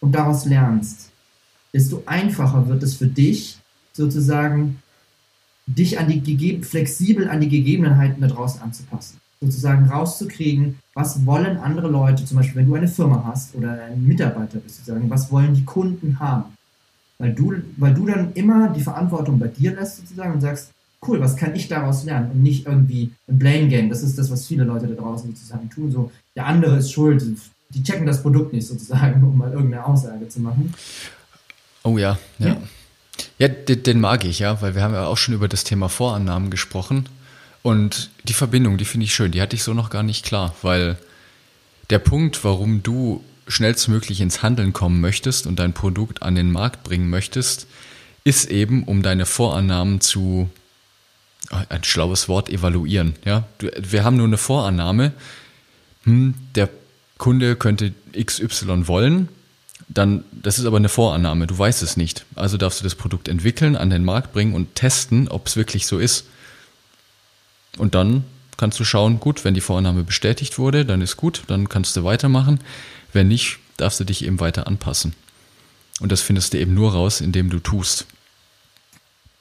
und 0.00 0.12
daraus 0.12 0.46
lernst, 0.46 1.10
desto 1.72 2.02
einfacher 2.06 2.66
wird 2.68 2.82
es 2.82 2.96
für 2.96 3.06
dich, 3.06 3.58
sozusagen 3.92 4.82
dich 5.66 5.98
an 5.98 6.08
die 6.08 6.22
gegeben, 6.22 6.64
flexibel 6.64 7.28
an 7.28 7.40
die 7.40 7.48
Gegebenheiten 7.48 8.22
da 8.22 8.28
draußen 8.28 8.62
anzupassen. 8.62 9.18
Sozusagen 9.40 9.88
rauszukriegen, 9.88 10.78
was 10.94 11.24
wollen 11.26 11.58
andere 11.58 11.88
Leute, 11.88 12.24
zum 12.24 12.38
Beispiel 12.38 12.56
wenn 12.56 12.68
du 12.68 12.74
eine 12.74 12.88
Firma 12.88 13.22
hast 13.24 13.54
oder 13.54 13.84
ein 13.84 14.04
Mitarbeiter 14.04 14.58
bist, 14.58 14.78
sozusagen, 14.78 15.10
was 15.10 15.30
wollen 15.30 15.54
die 15.54 15.64
Kunden 15.64 16.18
haben? 16.18 16.56
Weil 17.18 17.34
du, 17.34 17.54
weil 17.76 17.94
du 17.94 18.06
dann 18.06 18.32
immer 18.34 18.68
die 18.68 18.82
Verantwortung 18.82 19.38
bei 19.38 19.48
dir 19.48 19.74
lässt 19.74 19.96
sozusagen 19.96 20.34
und 20.34 20.40
sagst, 20.40 20.70
cool, 21.06 21.20
was 21.20 21.36
kann 21.36 21.54
ich 21.54 21.68
daraus 21.68 22.04
lernen 22.04 22.30
und 22.30 22.42
nicht 22.42 22.66
irgendwie 22.66 23.12
ein 23.28 23.38
Blame 23.38 23.68
Game. 23.68 23.88
Das 23.88 24.02
ist 24.02 24.18
das, 24.18 24.30
was 24.30 24.46
viele 24.46 24.64
Leute 24.64 24.86
da 24.86 24.94
draußen 24.94 25.28
sozusagen 25.30 25.68
tun. 25.70 25.90
So, 25.90 26.10
der 26.36 26.46
andere 26.46 26.76
ist 26.76 26.92
schuld. 26.92 27.24
Die 27.70 27.82
checken 27.82 28.06
das 28.06 28.22
Produkt 28.22 28.52
nicht 28.52 28.66
sozusagen, 28.66 29.22
um 29.24 29.36
mal 29.36 29.52
irgendeine 29.52 29.84
Aussage 29.84 30.28
zu 30.28 30.40
machen. 30.40 30.72
Oh 31.82 31.98
ja, 31.98 32.18
ja. 32.38 32.46
Ja, 32.46 32.56
ja 33.38 33.48
den, 33.48 33.82
den 33.82 34.00
mag 34.00 34.24
ich, 34.24 34.38
ja, 34.40 34.60
weil 34.62 34.74
wir 34.74 34.82
haben 34.82 34.94
ja 34.94 35.06
auch 35.06 35.16
schon 35.16 35.34
über 35.34 35.48
das 35.48 35.64
Thema 35.64 35.88
Vorannahmen 35.88 36.50
gesprochen. 36.50 37.08
Und 37.62 38.10
die 38.24 38.32
Verbindung, 38.32 38.78
die 38.78 38.84
finde 38.84 39.04
ich 39.04 39.14
schön, 39.14 39.32
die 39.32 39.42
hatte 39.42 39.56
ich 39.56 39.62
so 39.62 39.74
noch 39.74 39.90
gar 39.90 40.02
nicht 40.02 40.24
klar, 40.24 40.54
weil 40.62 40.96
der 41.90 41.98
Punkt, 41.98 42.44
warum 42.44 42.82
du 42.82 43.24
schnellstmöglich 43.48 44.20
ins 44.20 44.42
Handeln 44.42 44.72
kommen 44.72 45.00
möchtest 45.00 45.46
und 45.46 45.58
dein 45.58 45.72
Produkt 45.72 46.22
an 46.22 46.34
den 46.34 46.52
Markt 46.52 46.84
bringen 46.84 47.10
möchtest, 47.10 47.66
ist 48.24 48.50
eben, 48.50 48.84
um 48.84 49.02
deine 49.02 49.26
Vorannahmen 49.26 50.00
zu, 50.00 50.50
ah, 51.50 51.64
ein 51.68 51.84
schlaues 51.84 52.28
Wort, 52.28 52.50
evaluieren. 52.50 53.16
Ja? 53.24 53.48
Wir 53.58 54.04
haben 54.04 54.16
nur 54.16 54.26
eine 54.26 54.36
Vorannahme, 54.36 55.12
hm, 56.04 56.34
der 56.54 56.68
Kunde 57.16 57.56
könnte 57.56 57.92
XY 58.14 58.86
wollen, 58.86 59.28
dann, 59.88 60.24
das 60.32 60.58
ist 60.58 60.66
aber 60.66 60.76
eine 60.76 60.90
Vorannahme, 60.90 61.46
du 61.46 61.58
weißt 61.58 61.82
es 61.82 61.96
nicht. 61.96 62.26
Also 62.34 62.58
darfst 62.58 62.80
du 62.80 62.84
das 62.84 62.94
Produkt 62.94 63.28
entwickeln, 63.28 63.74
an 63.74 63.90
den 63.90 64.04
Markt 64.04 64.32
bringen 64.32 64.54
und 64.54 64.74
testen, 64.74 65.28
ob 65.28 65.46
es 65.46 65.56
wirklich 65.56 65.86
so 65.86 65.98
ist. 65.98 66.26
Und 67.78 67.94
dann 67.94 68.24
kannst 68.58 68.78
du 68.78 68.84
schauen, 68.84 69.20
gut, 69.20 69.44
wenn 69.44 69.54
die 69.54 69.60
Vorannahme 69.60 70.04
bestätigt 70.04 70.58
wurde, 70.58 70.84
dann 70.84 71.00
ist 71.00 71.16
gut, 71.16 71.44
dann 71.46 71.68
kannst 71.68 71.96
du 71.96 72.04
weitermachen. 72.04 72.60
Wenn 73.12 73.28
nicht, 73.28 73.58
darfst 73.76 74.00
du 74.00 74.04
dich 74.04 74.24
eben 74.24 74.40
weiter 74.40 74.66
anpassen. 74.66 75.14
Und 76.00 76.12
das 76.12 76.20
findest 76.20 76.52
du 76.52 76.58
eben 76.58 76.74
nur 76.74 76.92
raus, 76.92 77.20
indem 77.20 77.50
du 77.50 77.58
tust. 77.58 78.06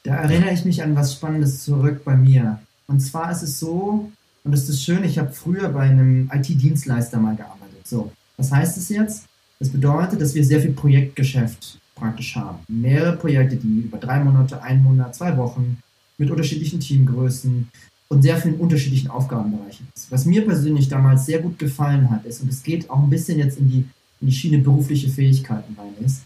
Da 0.03 0.15
erinnere 0.15 0.53
ich 0.53 0.65
mich 0.65 0.81
an 0.83 0.95
was 0.95 1.13
Spannendes 1.13 1.63
zurück 1.63 2.03
bei 2.03 2.15
mir. 2.15 2.59
Und 2.87 3.01
zwar 3.01 3.31
ist 3.31 3.41
es 3.43 3.59
so, 3.59 4.11
und 4.43 4.51
das 4.51 4.69
ist 4.69 4.83
schön, 4.83 5.03
ich 5.03 5.19
habe 5.19 5.33
früher 5.33 5.69
bei 5.69 5.81
einem 5.81 6.31
IT-Dienstleister 6.33 7.19
mal 7.19 7.35
gearbeitet. 7.35 7.85
So, 7.85 8.11
was 8.37 8.51
heißt 8.51 8.77
es 8.77 8.89
jetzt? 8.89 9.25
Das 9.59 9.69
bedeutet, 9.69 10.21
dass 10.21 10.35
wir 10.35 10.45
sehr 10.45 10.61
viel 10.61 10.71
Projektgeschäft 10.71 11.79
praktisch 11.95 12.35
haben. 12.35 12.59
Mehrere 12.67 13.17
Projekte, 13.17 13.57
die 13.57 13.81
über 13.81 13.97
drei 13.97 14.23
Monate, 14.23 14.61
ein 14.61 14.81
Monat, 14.83 15.15
zwei 15.15 15.35
Wochen 15.35 15.79
mit 16.17 16.31
unterschiedlichen 16.31 16.79
Teamgrößen, 16.79 17.67
und 18.09 18.21
sehr 18.21 18.37
vielen 18.37 18.55
unterschiedlichen 18.55 19.09
Aufgabenbereichen 19.09 19.87
ist. 19.95 20.11
Was 20.11 20.25
mir 20.25 20.45
persönlich 20.45 20.87
damals 20.87 21.25
sehr 21.25 21.39
gut 21.39 21.59
gefallen 21.59 22.09
hat, 22.09 22.25
ist, 22.25 22.41
und 22.41 22.49
es 22.49 22.63
geht 22.63 22.89
auch 22.89 22.99
ein 22.99 23.09
bisschen 23.09 23.37
jetzt 23.37 23.59
in 23.59 23.69
die, 23.69 23.85
in 24.21 24.27
die 24.27 24.31
Schiene 24.31 24.59
berufliche 24.59 25.09
Fähigkeiten 25.09 25.75
rein, 25.77 25.93
ist, 26.05 26.21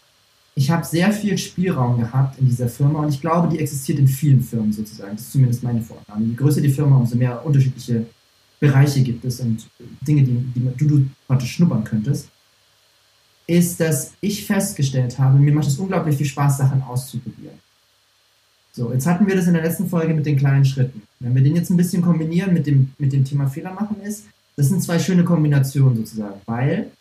ich 0.53 0.69
habe 0.69 0.85
sehr 0.85 1.11
viel 1.13 1.37
Spielraum 1.37 1.97
gehabt 1.97 2.37
in 2.37 2.47
dieser 2.47 2.67
Firma 2.67 2.99
und 2.99 3.09
ich 3.09 3.21
glaube, 3.21 3.47
die 3.47 3.59
existiert 3.59 3.99
in 3.99 4.07
vielen 4.07 4.41
Firmen 4.41 4.73
sozusagen. 4.73 5.15
Das 5.15 5.21
ist 5.21 5.31
zumindest 5.31 5.63
meine 5.63 5.81
Vorannahme. 5.81 6.25
Je 6.25 6.35
größer 6.35 6.59
die 6.59 6.69
Firma, 6.69 6.97
umso 6.97 7.15
mehr 7.15 7.45
unterschiedliche 7.45 8.05
Bereiche 8.59 9.01
gibt 9.01 9.23
es 9.23 9.39
und 9.39 9.65
Dinge, 10.05 10.23
die, 10.23 10.37
die 10.53 10.69
du, 10.77 10.87
du 10.87 11.05
praktisch 11.25 11.53
schnuppern 11.53 11.83
könntest, 11.83 12.29
ist, 13.47 13.79
dass 13.79 14.13
ich 14.21 14.45
festgestellt 14.45 15.17
habe, 15.17 15.39
mir 15.39 15.53
macht 15.53 15.67
es 15.67 15.79
unglaublich 15.79 16.17
viel 16.17 16.25
Spaß, 16.25 16.59
Sachen 16.59 16.81
auszuprobieren. 16.83 17.55
So, 18.73 18.93
jetzt 18.93 19.05
hatten 19.05 19.27
wir 19.27 19.35
das 19.35 19.47
in 19.47 19.53
der 19.53 19.63
letzten 19.63 19.89
Folge 19.89 20.13
mit 20.13 20.25
den 20.25 20.37
kleinen 20.37 20.63
Schritten. 20.63 21.01
Wenn 21.19 21.35
wir 21.35 21.43
den 21.43 21.55
jetzt 21.55 21.69
ein 21.69 21.77
bisschen 21.77 22.01
kombinieren 22.01 22.53
mit 22.53 22.67
dem, 22.67 22.93
mit 22.97 23.11
dem 23.11 23.25
Thema 23.25 23.47
Fehler 23.47 23.73
machen 23.73 24.01
ist, 24.01 24.25
das 24.55 24.69
sind 24.69 24.81
zwei 24.81 24.97
schöne 24.97 25.23
Kombinationen 25.23 25.97
sozusagen, 25.97 26.39
weil 26.45 26.91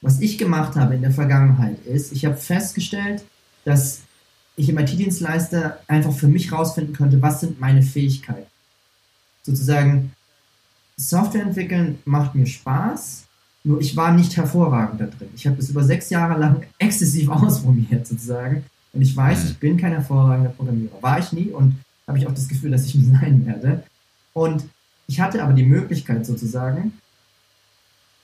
was 0.00 0.20
ich 0.20 0.36
gemacht 0.38 0.76
habe 0.76 0.94
in 0.94 1.02
der 1.02 1.10
Vergangenheit 1.10 1.78
ist, 1.86 2.12
ich 2.12 2.24
habe 2.24 2.36
festgestellt, 2.36 3.24
dass 3.64 4.02
ich 4.56 4.68
im 4.68 4.78
IT-Dienstleister 4.78 5.80
einfach 5.88 6.12
für 6.12 6.28
mich 6.28 6.52
rausfinden 6.52 6.94
könnte, 6.94 7.20
was 7.22 7.40
sind 7.40 7.58
meine 7.58 7.82
Fähigkeiten. 7.82 8.46
Sozusagen, 9.42 10.12
Software 10.96 11.42
entwickeln 11.42 11.98
macht 12.04 12.34
mir 12.34 12.46
Spaß, 12.46 13.24
nur 13.64 13.80
ich 13.80 13.96
war 13.96 14.12
nicht 14.12 14.36
hervorragend 14.36 15.00
da 15.00 15.06
drin. 15.06 15.30
Ich 15.34 15.46
habe 15.46 15.56
das 15.56 15.70
über 15.70 15.82
sechs 15.82 16.10
Jahre 16.10 16.38
lang 16.38 16.64
exzessiv 16.78 17.28
ausprobiert 17.30 18.06
sozusagen 18.06 18.64
und 18.94 19.02
ich 19.02 19.16
weiß, 19.16 19.44
mhm. 19.44 19.50
ich 19.50 19.58
bin 19.58 19.76
kein 19.76 19.92
hervorragender 19.92 20.50
Programmierer. 20.50 21.02
War 21.02 21.18
ich 21.18 21.32
nie 21.32 21.48
und 21.48 21.76
habe 22.06 22.18
ich 22.18 22.26
auch 22.26 22.34
das 22.34 22.48
Gefühl, 22.48 22.70
dass 22.70 22.86
ich 22.86 22.94
nie 22.94 23.04
sein 23.04 23.44
werde. 23.46 23.82
Und 24.32 24.64
ich 25.06 25.20
hatte 25.20 25.42
aber 25.42 25.52
die 25.52 25.64
Möglichkeit 25.64 26.24
sozusagen, 26.24 26.92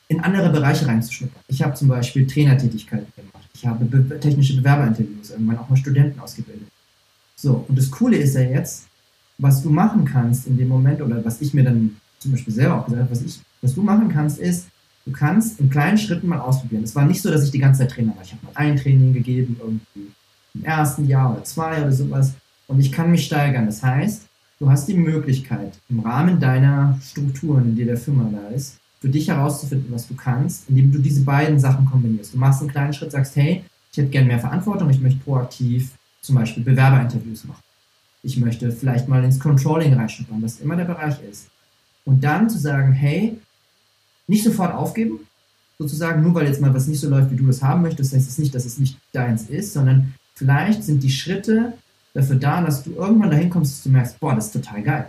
in 0.08 0.20
andere 0.20 0.50
Bereiche 0.50 0.86
reinzuschnuppern. 0.86 1.40
Ich 1.46 1.62
habe 1.62 1.74
zum 1.74 1.86
Beispiel 1.86 2.26
Trainertätigkeiten 2.26 3.06
gemacht. 3.14 3.48
Ich 3.54 3.64
habe 3.64 3.84
be 3.84 4.18
technische 4.18 4.56
Bewerberinterviews, 4.56 5.30
irgendwann 5.30 5.58
auch 5.58 5.68
mal 5.68 5.76
Studenten 5.76 6.18
ausgebildet. 6.18 6.66
So, 7.36 7.64
und 7.68 7.78
das 7.78 7.90
Coole 7.90 8.16
ist 8.16 8.34
ja 8.34 8.40
jetzt, 8.40 8.86
was 9.38 9.62
du 9.62 9.70
machen 9.70 10.04
kannst 10.04 10.48
in 10.48 10.58
dem 10.58 10.68
Moment, 10.68 11.00
oder 11.00 11.24
was 11.24 11.40
ich 11.40 11.54
mir 11.54 11.62
dann 11.62 11.96
zum 12.18 12.32
Beispiel 12.32 12.52
selber 12.52 12.80
auch 12.80 12.86
gesagt 12.86 13.02
habe, 13.02 13.10
was, 13.10 13.22
ich, 13.22 13.40
was 13.62 13.74
du 13.74 13.82
machen 13.82 14.08
kannst, 14.08 14.38
ist, 14.38 14.66
du 15.06 15.12
kannst 15.12 15.60
in 15.60 15.70
kleinen 15.70 15.96
Schritten 15.96 16.26
mal 16.26 16.40
ausprobieren. 16.40 16.82
Es 16.82 16.96
war 16.96 17.06
nicht 17.06 17.22
so, 17.22 17.30
dass 17.30 17.44
ich 17.44 17.52
die 17.52 17.58
ganze 17.58 17.80
Zeit 17.80 17.92
Trainer 17.92 18.14
war. 18.16 18.24
Ich 18.24 18.32
habe 18.32 18.44
mal 18.44 18.52
ein 18.56 18.76
Training 18.76 19.12
gegeben, 19.12 19.56
irgendwie 19.60 20.10
im 20.54 20.64
ersten 20.64 21.06
Jahr 21.06 21.32
oder 21.32 21.44
zwei 21.44 21.80
oder 21.80 21.92
sowas 21.92 22.34
und 22.66 22.80
ich 22.80 22.92
kann 22.92 23.10
mich 23.10 23.26
steigern. 23.26 23.66
Das 23.66 23.82
heißt, 23.82 24.26
du 24.58 24.70
hast 24.70 24.86
die 24.86 24.94
Möglichkeit, 24.94 25.78
im 25.88 26.00
Rahmen 26.00 26.38
deiner 26.38 26.98
Strukturen, 27.02 27.70
in 27.70 27.76
der 27.76 27.86
der 27.86 27.96
Firma 27.96 28.30
da 28.32 28.48
ist, 28.54 28.78
für 29.00 29.08
dich 29.08 29.28
herauszufinden, 29.28 29.92
was 29.92 30.06
du 30.06 30.14
kannst, 30.14 30.68
indem 30.68 30.92
du 30.92 30.98
diese 30.98 31.22
beiden 31.22 31.58
Sachen 31.58 31.86
kombinierst. 31.86 32.34
Du 32.34 32.38
machst 32.38 32.60
einen 32.60 32.70
kleinen 32.70 32.92
Schritt, 32.92 33.12
sagst, 33.12 33.34
hey, 33.36 33.64
ich 33.90 33.98
hätte 33.98 34.10
gerne 34.10 34.28
mehr 34.28 34.38
Verantwortung, 34.38 34.90
ich 34.90 35.00
möchte 35.00 35.20
proaktiv 35.20 35.90
zum 36.20 36.36
Beispiel 36.36 36.62
Bewerberinterviews 36.62 37.44
machen. 37.44 37.62
Ich 38.22 38.36
möchte 38.36 38.70
vielleicht 38.70 39.08
mal 39.08 39.24
ins 39.24 39.40
Controlling 39.40 39.94
reinschnuppern, 39.94 40.42
was 40.42 40.60
immer 40.60 40.76
der 40.76 40.84
Bereich 40.84 41.16
ist. 41.28 41.48
Und 42.04 42.22
dann 42.22 42.50
zu 42.50 42.58
sagen, 42.58 42.92
hey, 42.92 43.38
nicht 44.26 44.44
sofort 44.44 44.74
aufgeben, 44.74 45.20
sozusagen, 45.78 46.22
nur 46.22 46.34
weil 46.34 46.46
jetzt 46.46 46.60
mal 46.60 46.74
was 46.74 46.86
nicht 46.86 47.00
so 47.00 47.08
läuft, 47.08 47.30
wie 47.30 47.36
du 47.36 47.46
das 47.46 47.62
haben 47.62 47.82
möchtest, 47.82 48.14
heißt 48.14 48.28
es 48.28 48.38
nicht, 48.38 48.54
dass 48.54 48.66
es 48.66 48.78
nicht 48.78 48.98
deins 49.12 49.48
ist, 49.48 49.72
sondern 49.72 50.14
Vielleicht 50.40 50.84
sind 50.84 51.02
die 51.02 51.10
Schritte 51.10 51.74
dafür 52.14 52.36
da, 52.36 52.62
dass 52.62 52.82
du 52.82 52.94
irgendwann 52.94 53.30
dahin 53.30 53.50
kommst, 53.50 53.74
dass 53.74 53.82
du 53.82 53.90
merkst, 53.90 54.18
boah, 54.18 54.34
das 54.34 54.46
ist 54.46 54.52
total 54.52 54.82
geil. 54.82 55.06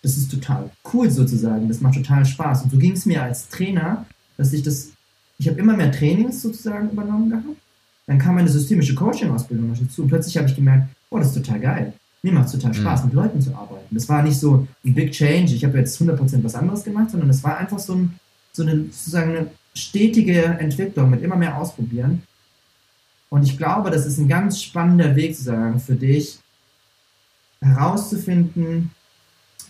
Das 0.00 0.16
ist 0.16 0.30
total 0.30 0.70
cool 0.92 1.10
sozusagen, 1.10 1.66
das 1.66 1.80
macht 1.80 1.96
total 1.96 2.24
Spaß. 2.24 2.62
Und 2.62 2.70
so 2.70 2.78
ging 2.78 2.92
es 2.92 3.04
mir 3.04 3.20
als 3.20 3.48
Trainer, 3.48 4.06
dass 4.36 4.52
ich 4.52 4.62
das, 4.62 4.92
ich 5.38 5.48
habe 5.48 5.58
immer 5.58 5.76
mehr 5.76 5.90
Trainings 5.90 6.40
sozusagen 6.40 6.88
übernommen 6.88 7.30
gehabt. 7.30 7.58
Dann 8.06 8.20
kam 8.20 8.38
eine 8.38 8.48
systemische 8.48 8.94
Coaching-Ausbildung 8.94 9.74
dazu 9.74 10.02
und 10.02 10.08
plötzlich 10.08 10.36
habe 10.36 10.46
ich 10.46 10.54
gemerkt, 10.54 10.86
boah, 11.10 11.18
das 11.18 11.34
ist 11.34 11.44
total 11.44 11.58
geil. 11.58 11.92
Mir 12.22 12.32
macht 12.32 12.46
es 12.46 12.52
total 12.52 12.70
mhm. 12.70 12.74
Spaß, 12.74 13.00
mhm. 13.00 13.06
mit 13.06 13.14
Leuten 13.16 13.40
zu 13.40 13.52
arbeiten. 13.56 13.92
Das 13.92 14.08
war 14.08 14.22
nicht 14.22 14.38
so 14.38 14.68
ein 14.84 14.94
Big 14.94 15.10
Change, 15.10 15.52
ich 15.52 15.64
habe 15.64 15.78
jetzt 15.78 16.00
100% 16.00 16.44
was 16.44 16.54
anderes 16.54 16.84
gemacht, 16.84 17.10
sondern 17.10 17.28
es 17.28 17.42
war 17.42 17.56
einfach 17.58 17.80
so, 17.80 17.96
ein, 17.96 18.20
so 18.52 18.62
eine, 18.62 18.84
sozusagen 18.84 19.36
eine 19.36 19.50
stetige 19.74 20.44
Entwicklung 20.44 21.10
mit 21.10 21.22
immer 21.22 21.34
mehr 21.34 21.58
Ausprobieren. 21.58 22.22
Und 23.34 23.42
ich 23.42 23.58
glaube, 23.58 23.90
das 23.90 24.06
ist 24.06 24.18
ein 24.18 24.28
ganz 24.28 24.62
spannender 24.62 25.16
Weg 25.16 25.34
sozusagen 25.34 25.80
für 25.80 25.96
dich, 25.96 26.38
herauszufinden, 27.60 28.92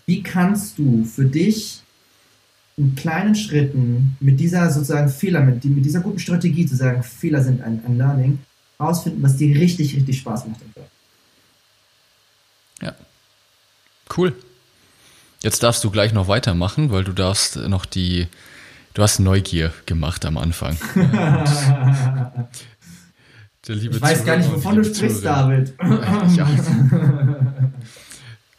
wie 0.05 0.21
kannst 0.21 0.77
du 0.77 1.03
für 1.03 1.25
dich 1.25 1.81
in 2.77 2.93
kleinen 2.93 3.33
Schritten 3.33 4.17
mit 4.19 4.39
dieser 4.39 4.69
sozusagen 4.69 5.09
Fehler, 5.09 5.41
mit, 5.41 5.65
mit 5.65 5.83
dieser 5.83 6.01
guten 6.01 6.19
Strategie 6.19 6.67
zu 6.67 6.75
sagen, 6.75 7.01
Fehler 7.01 7.41
sind 7.43 7.63
ein, 7.63 7.83
ein 7.87 7.97
Learning, 7.97 8.37
herausfinden, 8.77 9.23
was 9.23 9.35
dir 9.35 9.59
richtig, 9.59 9.95
richtig 9.95 10.19
Spaß 10.19 10.45
macht. 10.45 10.59
Ja. 12.83 12.93
Cool. 14.15 14.35
Jetzt 15.41 15.63
darfst 15.63 15.83
du 15.83 15.89
gleich 15.89 16.13
noch 16.13 16.27
weitermachen, 16.27 16.91
weil 16.91 17.03
du 17.03 17.13
darfst 17.13 17.55
noch 17.55 17.87
die, 17.87 18.27
du 18.93 19.01
hast 19.01 19.17
Neugier 19.17 19.73
gemacht 19.87 20.23
am 20.23 20.37
Anfang. 20.37 20.77
ich 23.67 24.01
weiß 24.01 24.25
gar 24.25 24.37
nicht, 24.37 24.51
wovon 24.51 24.75
du 24.75 24.83
sprichst, 24.83 25.23
David. 25.23 25.73
Ja, 26.35 26.47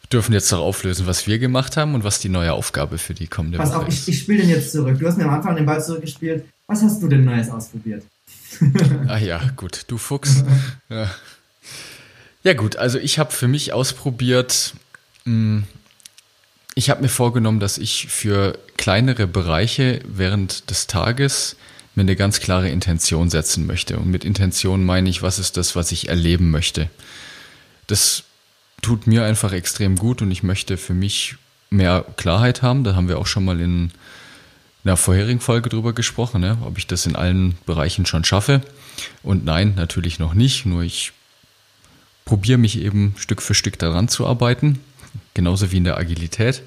Wir 0.07 0.19
dürfen 0.19 0.31
jetzt 0.31 0.49
noch 0.53 0.59
auflösen, 0.59 1.05
was 1.05 1.27
wir 1.27 1.37
gemacht 1.37 1.75
haben 1.75 1.93
und 1.93 2.05
was 2.05 2.19
die 2.19 2.29
neue 2.29 2.53
Aufgabe 2.53 2.97
für 2.97 3.13
die 3.13 3.27
kommende 3.27 3.57
Pass 3.57 3.71
Woche 3.71 3.79
auf, 3.79 3.87
ich, 3.89 4.07
ich 4.07 4.19
spiele 4.19 4.39
den 4.39 4.49
jetzt 4.49 4.71
zurück. 4.71 4.97
Du 4.97 5.05
hast 5.05 5.17
mir 5.17 5.25
am 5.25 5.31
Anfang 5.31 5.57
den 5.57 5.65
Ball 5.65 5.83
zurückgespielt. 5.83 6.45
Was 6.65 6.81
hast 6.81 7.03
du 7.03 7.09
denn 7.09 7.25
Neues 7.25 7.49
ausprobiert? 7.49 8.03
ah 9.07 9.17
ja, 9.17 9.41
gut, 9.57 9.83
du 9.87 9.97
Fuchs. 9.97 10.45
ja. 10.89 11.09
ja 12.43 12.53
gut, 12.53 12.77
also 12.77 12.99
ich 12.99 13.19
habe 13.19 13.33
für 13.33 13.49
mich 13.49 13.73
ausprobiert, 13.73 14.75
hm, 15.25 15.63
ich 16.73 16.89
habe 16.89 17.01
mir 17.01 17.09
vorgenommen, 17.09 17.59
dass 17.59 17.77
ich 17.77 18.07
für 18.07 18.57
kleinere 18.77 19.27
Bereiche 19.27 19.99
während 20.07 20.69
des 20.69 20.87
Tages 20.87 21.57
mir 21.97 22.03
eine 22.03 22.15
ganz 22.15 22.39
klare 22.39 22.69
Intention 22.69 23.29
setzen 23.29 23.65
möchte. 23.65 23.97
Und 23.97 24.09
mit 24.09 24.23
Intention 24.23 24.85
meine 24.85 25.09
ich, 25.09 25.23
was 25.23 25.39
ist 25.39 25.57
das, 25.57 25.75
was 25.75 25.91
ich 25.91 26.09
erleben 26.09 26.51
möchte. 26.51 26.89
Das 27.87 28.23
tut 28.83 29.07
mir 29.07 29.25
einfach 29.25 29.51
extrem 29.51 29.95
gut 29.95 30.21
und 30.21 30.29
ich 30.29 30.43
möchte 30.43 30.77
für 30.77 30.93
mich 30.93 31.35
mehr 31.71 32.05
Klarheit 32.15 32.61
haben. 32.61 32.83
Da 32.83 32.95
haben 32.95 33.09
wir 33.09 33.17
auch 33.17 33.25
schon 33.25 33.43
mal 33.43 33.59
in 33.59 33.91
einer 34.83 34.95
vorherigen 34.95 35.39
Folge 35.39 35.69
drüber 35.69 35.93
gesprochen, 35.93 36.39
ne? 36.39 36.59
ob 36.63 36.77
ich 36.77 36.85
das 36.85 37.07
in 37.07 37.15
allen 37.15 37.57
Bereichen 37.65 38.05
schon 38.05 38.23
schaffe. 38.23 38.61
Und 39.23 39.43
nein, 39.43 39.73
natürlich 39.75 40.19
noch 40.19 40.35
nicht. 40.35 40.67
Nur 40.67 40.83
ich 40.83 41.13
probiere 42.25 42.59
mich 42.59 42.79
eben 42.79 43.15
Stück 43.17 43.41
für 43.41 43.55
Stück 43.55 43.79
daran 43.79 44.07
zu 44.07 44.27
arbeiten, 44.27 44.79
genauso 45.33 45.71
wie 45.71 45.77
in 45.77 45.83
der 45.83 45.97
Agilität. 45.97 46.61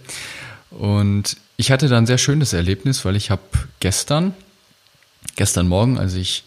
Und 0.71 1.37
ich 1.57 1.71
hatte 1.71 1.89
da 1.89 1.99
ein 1.99 2.07
sehr 2.07 2.19
schönes 2.19 2.53
Erlebnis, 2.53 3.05
weil 3.05 3.15
ich 3.15 3.31
habe 3.31 3.43
gestern, 3.79 4.35
gestern 5.41 5.69
Morgen, 5.69 5.97
als 5.97 6.13
ich 6.17 6.45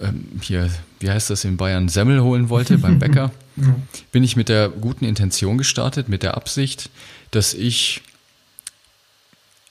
ähm, 0.00 0.40
hier, 0.40 0.70
wie 0.98 1.10
heißt 1.10 1.28
das 1.28 1.44
in 1.44 1.58
Bayern, 1.58 1.90
Semmel 1.90 2.22
holen 2.22 2.48
wollte 2.48 2.78
beim 2.78 2.98
Bäcker, 3.04 3.32
ja. 3.56 3.76
bin 4.12 4.24
ich 4.24 4.34
mit 4.34 4.48
der 4.48 4.70
guten 4.70 5.04
Intention 5.04 5.58
gestartet, 5.58 6.08
mit 6.08 6.22
der 6.22 6.34
Absicht, 6.34 6.88
dass 7.32 7.52
ich 7.52 8.00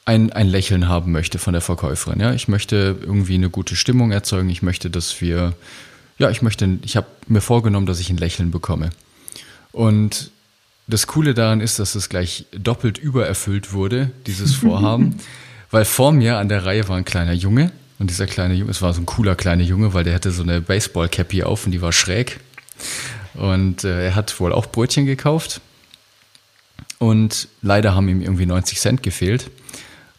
ein, 0.05 0.31
ein 0.31 0.47
Lächeln 0.47 0.87
haben 0.87 1.11
möchte 1.11 1.39
von 1.39 1.53
der 1.53 1.63
Verkäuferin. 1.63 2.19
Ja, 2.19 2.31
ich 2.31 2.47
möchte 2.47 2.95
irgendwie 3.01 3.33
eine 3.33 3.49
gute 3.49 3.75
Stimmung 3.75 4.11
erzeugen. 4.11 4.51
Ich 4.51 4.61
möchte, 4.61 4.91
dass 4.91 5.19
wir, 5.19 5.53
ja, 6.19 6.29
ich 6.29 6.43
möchte, 6.43 6.77
ich 6.83 6.95
habe 6.95 7.07
mir 7.27 7.41
vorgenommen, 7.41 7.87
dass 7.87 7.99
ich 7.99 8.11
ein 8.11 8.17
Lächeln 8.17 8.51
bekomme. 8.51 8.91
Und 9.71 10.29
das 10.85 11.07
Coole 11.07 11.33
daran 11.33 11.59
ist, 11.59 11.79
dass 11.79 11.95
es 11.95 12.07
gleich 12.07 12.45
doppelt 12.51 12.99
übererfüllt 12.99 13.73
wurde, 13.73 14.11
dieses 14.27 14.53
Vorhaben, 14.61 15.15
weil 15.71 15.85
vor 15.85 16.11
mir 16.11 16.37
an 16.37 16.49
der 16.49 16.65
Reihe 16.67 16.87
war 16.87 16.97
ein 16.97 17.03
kleiner 17.03 17.33
Junge 17.33 17.71
und 17.99 18.09
dieser 18.09 18.27
kleine 18.27 18.53
Junge, 18.53 18.71
es 18.71 18.81
war 18.81 18.93
so 18.93 19.01
ein 19.01 19.05
cooler 19.05 19.35
kleiner 19.35 19.63
Junge, 19.63 19.93
weil 19.93 20.03
der 20.03 20.13
hatte 20.13 20.31
so 20.31 20.43
eine 20.43 20.61
Baseball-Cappy 20.61 21.43
auf 21.43 21.65
und 21.65 21.71
die 21.71 21.81
war 21.81 21.91
schräg. 21.91 22.39
Und 23.33 23.83
äh, 23.83 24.05
er 24.05 24.15
hat 24.15 24.39
wohl 24.39 24.53
auch 24.53 24.67
Brötchen 24.67 25.05
gekauft. 25.05 25.61
Und 26.99 27.47
leider 27.61 27.95
haben 27.95 28.07
ihm 28.09 28.21
irgendwie 28.21 28.45
90 28.45 28.79
Cent 28.79 29.03
gefehlt. 29.03 29.49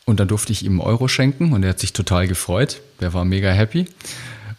Und 0.04 0.20
dann 0.20 0.28
durfte 0.28 0.52
ich 0.52 0.64
ihm 0.64 0.80
einen 0.80 0.88
Euro 0.88 1.06
schenken 1.06 1.52
und 1.52 1.62
er 1.62 1.70
hat 1.70 1.80
sich 1.80 1.92
total 1.92 2.26
gefreut. 2.26 2.80
Der 3.00 3.12
war 3.12 3.24
mega 3.24 3.50
happy. 3.50 3.86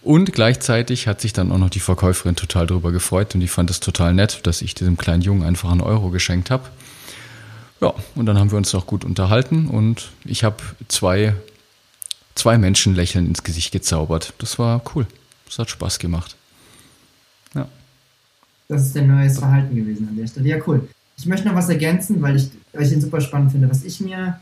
Und 0.02 0.32
gleichzeitig 0.32 1.08
hat 1.08 1.20
sich 1.22 1.34
dann 1.34 1.52
auch 1.52 1.58
noch 1.58 1.70
die 1.70 1.80
Verkäuferin 1.80 2.36
total 2.36 2.68
darüber 2.68 2.92
gefreut 2.92 3.36
und 3.36 3.42
die 3.42 3.48
fand 3.48 3.70
es 3.70 3.80
total 3.80 4.14
nett, 4.14 4.42
dass 4.44 4.62
ich 4.62 4.74
diesem 4.74 4.98
kleinen 4.98 5.22
Jungen 5.22 5.44
einfach 5.44 5.72
einen 5.72 5.82
Euro 5.82 6.10
geschenkt 6.10 6.52
habe. 6.52 6.70
Ja, 7.82 7.94
und 8.16 8.26
dann 8.26 8.38
haben 8.38 8.52
wir 8.52 8.58
uns 8.58 8.74
auch 8.76 8.86
gut 8.86 9.04
unterhalten 9.04 9.68
und 9.68 10.12
ich 10.26 10.44
habe 10.44 10.58
zwei, 10.88 11.34
zwei 12.40 12.58
Menschen 12.58 12.96
lächeln 12.96 13.28
ins 13.28 13.44
Gesicht 13.44 13.72
gezaubert. 13.72 14.34
Das 14.40 14.58
war 14.60 14.82
cool. 14.96 15.06
Das 15.46 15.60
hat 15.60 15.70
Spaß 15.70 16.00
gemacht. 16.00 16.36
Ja. 17.54 17.68
Das 18.68 18.86
ist 18.86 18.96
dein 18.96 19.08
neues 19.08 19.40
Verhalten 19.40 19.76
gewesen 19.76 20.08
an 20.10 20.18
der 20.18 20.28
Stelle. 20.28 20.48
Ja, 20.48 20.58
cool. 20.68 20.88
Ich 21.18 21.26
möchte 21.26 21.48
noch 21.48 21.56
was 21.56 21.70
ergänzen, 21.70 22.22
weil 22.22 22.38
ich, 22.38 22.50
weil 22.74 22.86
ich 22.86 22.92
ihn 22.92 23.02
super 23.02 23.22
spannend 23.22 23.52
finde. 23.52 23.70
Was 23.70 23.84
ich 23.84 24.00
mir 24.00 24.40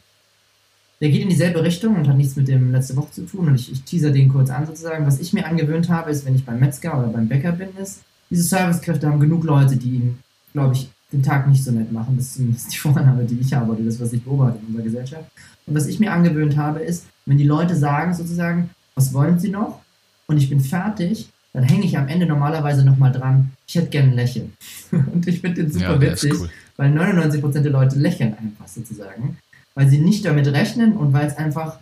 der 0.99 1.09
geht 1.09 1.21
in 1.21 1.29
dieselbe 1.29 1.63
Richtung 1.63 1.95
und 1.95 2.07
hat 2.07 2.17
nichts 2.17 2.35
mit 2.35 2.47
dem 2.47 2.71
letzte 2.71 2.95
Woche 2.95 3.11
zu 3.11 3.25
tun. 3.25 3.47
Und 3.47 3.55
ich, 3.55 3.71
ich 3.71 3.83
teaser 3.83 4.11
den 4.11 4.29
kurz 4.29 4.49
an 4.49 4.65
sozusagen. 4.65 5.05
Was 5.05 5.19
ich 5.19 5.31
mir 5.31 5.45
angewöhnt 5.45 5.89
habe, 5.89 6.09
ist, 6.09 6.25
wenn 6.25 6.35
ich 6.35 6.45
beim 6.45 6.59
Metzger 6.59 6.97
oder 6.97 7.09
beim 7.09 7.27
Bäcker 7.27 7.51
bin, 7.51 7.69
ist, 7.77 8.01
diese 8.29 8.43
Servicekräfte 8.43 9.07
haben 9.07 9.19
genug 9.19 9.43
Leute, 9.43 9.77
die 9.77 9.95
ihn, 9.95 10.19
glaube 10.53 10.73
ich, 10.73 10.89
den 11.13 11.23
Tag 11.23 11.47
nicht 11.47 11.63
so 11.63 11.71
nett 11.71 11.91
machen. 11.91 12.15
Das 12.17 12.25
ist 12.25 12.33
zumindest 12.35 12.73
die 12.73 12.77
Vorname, 12.77 13.23
die 13.25 13.39
ich 13.39 13.53
habe 13.53 13.73
oder 13.73 13.83
das, 13.83 13.99
was 13.99 14.11
ich 14.11 14.23
beobachte 14.23 14.59
in 14.59 14.67
unserer 14.67 14.83
Gesellschaft. 14.83 15.25
Und 15.67 15.75
was 15.75 15.85
ich 15.85 15.99
mir 15.99 16.11
angewöhnt 16.11 16.57
habe, 16.57 16.79
ist, 16.79 17.05
wenn 17.27 17.37
die 17.37 17.43
Leute 17.43 17.75
sagen 17.75 18.13
sozusagen, 18.13 18.69
was 18.95 19.13
wollen 19.13 19.39
sie 19.39 19.49
noch? 19.49 19.81
Und 20.27 20.37
ich 20.37 20.49
bin 20.49 20.59
fertig, 20.59 21.29
dann 21.53 21.63
hänge 21.63 21.85
ich 21.85 21.97
am 21.97 22.07
Ende 22.07 22.25
normalerweise 22.25 22.83
nochmal 22.83 23.11
dran, 23.11 23.51
ich 23.67 23.75
hätte 23.75 23.89
gerne 23.89 24.09
ein 24.09 24.15
Lächeln. 24.15 24.53
und 24.91 25.27
ich 25.27 25.41
finde 25.41 25.63
den 25.63 25.71
super 25.71 25.93
ja, 25.93 26.01
witzig, 26.01 26.33
cool. 26.39 26.49
weil 26.75 26.91
99% 26.91 27.59
der 27.59 27.71
Leute 27.71 27.97
lächeln 27.97 28.35
einfach 28.37 28.67
sozusagen 28.67 29.37
weil 29.77 29.87
sie 29.89 29.99
nicht 29.99 30.25
damit 30.25 30.47
rechnen 30.47 30.97
und 30.97 31.13
weil 31.13 31.27
es 31.27 31.37
einfach, 31.37 31.77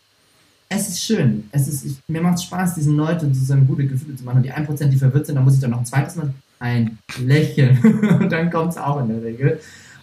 es 0.68 0.90
ist 0.90 1.02
schön. 1.02 1.48
Es 1.54 1.70
ist, 1.70 1.86
ich, 1.86 1.96
mir 2.10 2.22
macht 2.22 2.36
es 2.36 2.44
Spaß, 2.44 2.76
diesen 2.76 2.98
Leuten 2.98 3.34
sozusagen 3.34 3.66
gute 3.66 3.88
Gefühle 3.88 4.18
zu 4.18 4.26
machen. 4.26 4.38
Und 4.38 4.44
die 4.44 4.52
1%, 4.52 4.88
die 4.88 4.98
verwirrt 4.98 5.26
sind, 5.26 5.36
da 5.36 5.42
muss 5.42 5.54
ich 5.56 5.62
dann 5.62 5.72
noch 5.72 5.80
ein 5.80 5.86
zweites 5.86 6.18
Mal 6.18 6.34
ein 6.60 6.98
Lächeln. 7.24 7.80
und 8.20 8.30
dann 8.30 8.52
kommt 8.52 8.72
es 8.72 8.78
auch 8.78 9.00
in 9.00 9.08
der 9.08 9.24
Regel. 9.24 9.62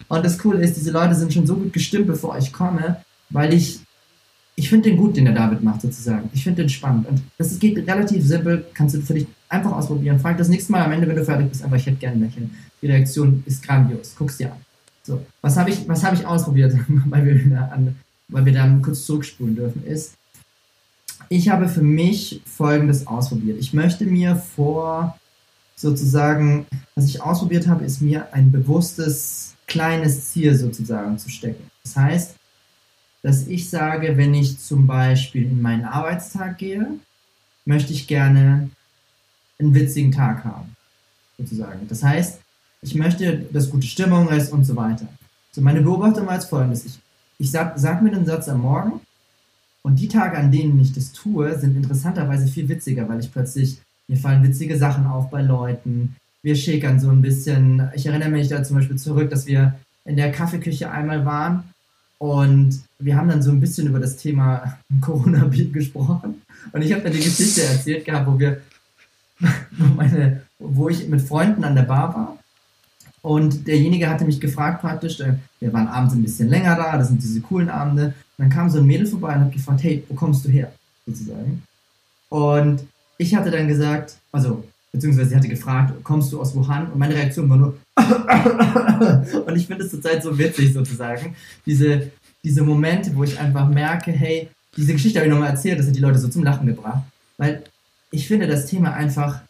Und 0.09 0.25
das 0.25 0.39
Coole 0.39 0.63
ist, 0.63 0.79
diese 0.79 0.91
Leute 0.91 1.15
sind 1.15 1.35
schon 1.35 1.47
so 1.47 1.55
gut 1.55 1.75
gestimmt, 1.75 2.07
bevor 2.07 2.39
ich 2.39 2.51
komme, 2.51 2.97
weil 3.29 3.53
ich, 3.53 3.81
ich 4.55 4.69
finde 4.69 4.91
den 4.91 4.99
gut, 4.99 5.17
den 5.17 5.25
der 5.25 5.35
David 5.35 5.63
macht, 5.63 5.81
sozusagen. 5.81 6.29
Ich 6.35 6.45
finde 6.45 6.63
den 6.63 6.69
spannend. 6.69 7.09
Und 7.09 7.23
das 7.39 7.59
geht 7.59 7.79
relativ 7.89 8.25
simpel, 8.25 8.67
kannst 8.75 8.95
du 8.95 9.01
für 9.01 9.15
dich 9.15 9.27
einfach 9.49 9.73
ausprobieren. 9.73 10.21
Frag 10.21 10.37
das 10.37 10.49
nächste 10.49 10.73
Mal 10.73 10.85
am 10.85 10.93
Ende, 10.93 11.09
wenn 11.09 11.17
du 11.17 11.25
fertig 11.25 11.49
bist, 11.49 11.63
einfach, 11.63 11.77
ich 11.77 11.87
hätte 11.87 11.97
gerne 11.97 12.25
Lächeln. 12.25 12.51
Die 12.81 12.87
Reaktion 12.87 13.43
ist 13.47 13.63
grandios. 13.63 14.15
Guck's 14.17 14.37
dir 14.37 14.53
an. 14.53 14.59
So, 15.03 15.25
was 15.41 15.57
habe 15.57 15.71
ich, 15.71 15.89
was 15.89 16.05
hab 16.05 16.15
ich 16.15 16.27
ausprobiert, 16.27 16.75
weil 17.07 17.25
wir, 17.25 17.51
da 17.51 17.67
an, 17.67 17.97
weil 18.29 18.45
wir 18.45 18.53
dann 18.53 18.83
kurz 18.83 19.05
zurückspulen 19.05 19.57
dürfen, 19.57 19.85
ist, 19.85 20.15
ich 21.29 21.49
habe 21.49 21.69
für 21.69 21.83
mich 21.83 22.43
Folgendes 22.45 23.07
ausprobiert. 23.07 23.59
Ich 23.59 23.73
möchte 23.73 24.05
mir 24.05 24.37
vor 24.37 25.17
sozusagen, 25.77 26.67
was 26.95 27.07
ich 27.07 27.23
ausprobiert 27.23 27.67
habe, 27.67 27.85
ist 27.85 28.03
mir 28.03 28.33
ein 28.33 28.53
bewusstes 28.53 29.55
kleines 29.67 30.31
Ziel 30.31 30.55
sozusagen 30.55 31.19
zu 31.19 31.31
stecken. 31.31 31.71
Das 31.83 31.97
heißt, 31.97 32.37
dass 33.23 33.47
ich 33.47 33.71
sage, 33.71 34.17
wenn 34.17 34.35
ich 34.35 34.59
zum 34.59 34.87
Beispiel 34.87 35.45
in 35.45 35.63
meinen 35.63 35.85
Arbeitstag 35.85 36.59
gehe, 36.59 36.87
möchte 37.65 37.93
ich 37.93 38.07
gerne 38.07 38.71
einen 39.59 39.75
witzigen 39.75 40.11
Tag 40.11 40.45
haben, 40.45 40.77
sozusagen. 41.39 41.87
Das 41.89 42.03
heißt, 42.03 42.41
ich 42.83 42.95
möchte, 42.97 43.47
dass 43.53 43.71
gute 43.71 43.87
Stimmung 43.87 44.29
ist 44.29 44.53
und 44.53 44.65
so 44.65 44.75
weiter. 44.75 45.07
So, 45.53 45.61
meine 45.61 45.83
Beobachtung 45.83 46.27
war 46.27 46.35
als 46.35 46.47
folgendes. 46.47 46.85
Ich, 46.85 46.99
ich 47.39 47.51
sag, 47.51 47.79
sag 47.79 48.03
mir 48.03 48.11
den 48.11 48.27
Satz 48.27 48.49
am 48.49 48.61
Morgen 48.63 49.01
und 49.83 50.01
die 50.01 50.09
Tage, 50.09 50.37
an 50.37 50.51
denen 50.51 50.81
ich 50.81 50.93
das 50.93 51.13
tue, 51.13 51.57
sind 51.59 51.77
interessanterweise 51.77 52.49
viel 52.49 52.69
witziger, 52.69 53.09
weil 53.09 53.21
ich 53.21 53.33
plötzlich, 53.33 53.81
mir 54.09 54.17
fallen 54.17 54.43
witzige 54.43 54.77
Sachen 54.77 55.07
auf 55.07 55.31
bei 55.31 55.43
Leuten. 55.43 56.17
Wir 56.43 56.57
schäkern 56.57 56.99
so 56.99 57.09
ein 57.11 57.23
bisschen. 57.23 57.89
Ich 57.95 58.07
erinnere 58.07 58.31
mich 58.31 58.49
da 58.49 58.65
zum 58.65 58.77
Beispiel 58.77 58.97
zurück, 58.97 59.31
dass 59.31 59.47
wir 59.47 59.79
in 60.05 60.17
der 60.17 60.33
Kaffeeküche 60.33 60.91
einmal 60.91 61.25
waren 61.25 61.63
und 62.19 62.83
wir 63.05 63.17
haben 63.17 63.29
dann 63.29 63.43
so 63.43 63.51
ein 63.51 63.61
bisschen 63.61 63.87
über 63.89 64.01
das 64.01 64.17
Thema 64.17 64.79
Corona-Beat 65.01 65.73
gesprochen. 65.73 66.43
Und 66.73 66.83
ich 66.83 66.93
habe 66.93 67.03
dann 67.03 67.13
die 67.13 67.19
Geschichte 67.19 67.63
erzählt 67.63 68.05
gehabt, 68.05 68.27
wo 68.27 68.39
wir, 68.39 68.61
wo, 69.41 69.87
meine, 69.95 70.43
wo 70.59 70.89
ich 70.89 71.09
mit 71.09 71.23
Freunden 71.23 71.65
an 71.65 71.75
der 71.75 71.83
Bar 71.83 72.15
war 72.15 72.39
und 73.23 73.69
derjenige 73.69 74.11
hatte 74.11 74.25
mich 74.25 74.41
gefragt 74.41 74.81
praktisch, 74.81 75.21
äh, 75.21 75.35
wir 75.61 75.73
waren 75.73 75.87
abends 75.87 76.13
ein 76.13 76.23
bisschen 76.23 76.49
länger 76.49 76.75
da, 76.77 76.99
das 76.99 77.09
sind 77.09 77.23
diese 77.23 77.41
coolen 77.41 77.71
Abende. 77.71 78.07
Und 78.07 78.15
dann 78.39 78.51
kam 78.51 78.69
so 78.69 78.79
ein 78.79 78.87
Mädel 78.87 79.07
vorbei 79.07 79.35
und 79.35 79.43
hat 79.43 79.53
gefragt, 79.53 79.83
hey, 79.85 80.05
wo 80.09 80.15
kommst 80.15 80.45
du 80.45 80.49
her? 80.49 80.73
Sozusagen. 81.07 81.63
Und 82.29 82.83
ich 83.19 83.35
hatte 83.35 83.51
dann 83.51 83.69
gesagt, 83.69 84.17
also, 84.33 84.65
beziehungsweise 84.91 85.31
sie 85.31 85.37
hatte 85.37 85.49
gefragt, 85.49 85.95
kommst 86.03 86.33
du 86.33 86.41
aus 86.41 86.55
Wuhan? 86.57 86.91
Und 86.91 86.99
meine 86.99 87.15
Reaktion 87.15 87.49
war 87.49 87.57
nur, 87.57 87.79
und 89.47 89.57
ich 89.57 89.67
finde 89.69 89.85
es 89.85 89.91
zurzeit 89.91 90.23
so 90.23 90.37
witzig 90.37 90.73
sozusagen, 90.73 91.37
diese, 91.65 92.11
diese 92.45 92.63
Momente, 92.63 93.15
wo 93.15 93.25
ich 93.25 93.39
einfach 93.39 93.69
merke, 93.69 94.13
hey, 94.13 94.49
diese 94.77 94.93
Geschichte 94.93 95.19
habe 95.19 95.29
ich 95.29 95.33
nochmal 95.33 95.51
erzählt, 95.51 95.79
das 95.79 95.87
hat 95.87 95.97
die 95.97 96.01
Leute 96.01 96.19
so 96.19 96.29
zum 96.29 96.45
Lachen 96.45 96.67
gebracht, 96.67 97.03
weil 97.39 97.63
ich 98.11 98.27
finde 98.27 98.47
das 98.47 98.67
Thema 98.67 98.95
einfach 98.95 99.43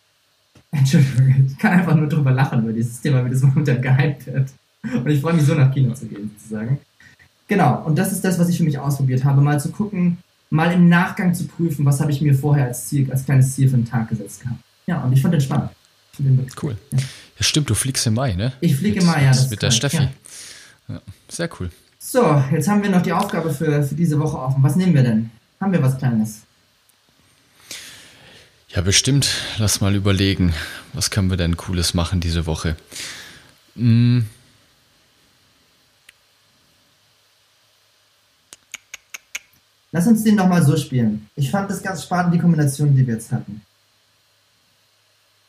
Entschuldigung, 0.73 1.47
ich 1.47 1.59
kann 1.59 1.73
einfach 1.73 1.95
nur 1.95 2.09
drüber 2.09 2.31
lachen 2.31 2.63
über 2.63 2.73
dieses 2.73 3.01
Thema, 3.01 3.25
wie 3.25 3.31
das 3.31 3.43
momentan 3.43 3.83
gehypt 3.83 4.27
wird. 4.27 4.51
Und 4.83 5.09
ich 5.09 5.21
freue 5.21 5.35
mich 5.35 5.45
so 5.45 5.55
nach 5.55 5.73
Kino 5.73 5.93
zu 5.93 6.07
gehen, 6.07 6.31
sozusagen. 6.39 6.79
Genau, 7.47 7.83
und 7.85 7.99
das 7.99 8.11
ist 8.11 8.25
das, 8.25 8.39
was 8.39 8.49
ich 8.49 8.57
für 8.57 8.65
mich 8.65 8.79
ausprobiert 8.79 9.23
habe, 9.23 9.43
mal 9.43 9.61
zu 9.61 9.71
gucken, 9.71 10.19
mal 10.49 10.73
im 10.73 10.89
Nachgang 10.89 11.35
zu 11.35 11.47
prüfen, 11.47 11.85
was 11.85 12.01
habe 12.01 12.11
ich 12.11 12.23
mir 12.23 12.35
vorher 12.35 12.65
als 12.65 12.87
Ziel, 12.89 13.11
als 13.13 13.27
kleines 13.27 13.55
Ziel 13.55 13.69
für 13.69 13.77
den 13.77 13.85
Tag 13.85 14.09
gesetzt 14.09 14.41
gehabt. 14.41 14.61
Ja, 14.87 15.03
und 15.03 15.13
ich 15.13 15.21
fand 15.21 15.35
den 15.35 15.43
spannend. 15.43 15.71
Den 16.19 16.47
cool. 16.63 16.77
Ja. 16.91 16.99
ja. 16.99 17.05
stimmt, 17.41 17.69
du 17.69 17.75
fliegst 17.75 18.07
im 18.07 18.15
Mai, 18.15 18.33
ne? 18.33 18.55
Ich 18.61 18.77
fliege 18.77 19.01
im 19.01 19.07
Mai, 19.07 19.25
ja. 19.25 19.29
Das 19.29 19.51
mit 19.51 19.61
der. 19.61 19.71
Steffi. 19.71 19.97
Ja. 19.99 20.11
ja. 20.89 21.03
sehr 21.29 21.51
cool. 21.61 21.71
So, 22.05 22.43
jetzt 22.51 22.69
haben 22.69 22.83
wir 22.83 22.91
noch 22.91 23.03
die 23.03 23.13
Aufgabe 23.13 23.55
für, 23.55 23.85
für 23.85 23.95
diese 23.95 24.19
Woche 24.19 24.37
offen. 24.37 24.63
Was 24.63 24.75
nehmen 24.75 24.93
wir 24.93 25.05
denn? 25.05 25.31
Haben 25.61 25.73
wir 25.73 25.83
was 25.83 25.97
Kleines? 25.97 26.43
Ja, 28.69 28.83
bestimmt. 28.83 29.31
Lass 29.59 29.81
mal 29.81 29.95
überlegen, 29.95 30.53
was 30.93 31.11
können 31.11 31.31
wir 31.31 31.37
denn 31.37 31.57
Cooles 31.57 31.95
machen 31.95 32.21
diese 32.21 32.45
Woche? 32.45 32.77
Hm. 33.77 34.27
Lass 39.93 40.07
uns 40.07 40.25
den 40.25 40.35
nochmal 40.35 40.65
so 40.65 40.77
spielen. 40.77 41.31
Ich 41.37 41.51
fand 41.51 41.71
das 41.71 41.83
ganz 41.83 42.03
spannend, 42.03 42.35
die 42.35 42.41
Kombination, 42.41 42.97
die 42.97 43.07
wir 43.07 43.15
jetzt 43.15 43.31
hatten. 43.31 43.63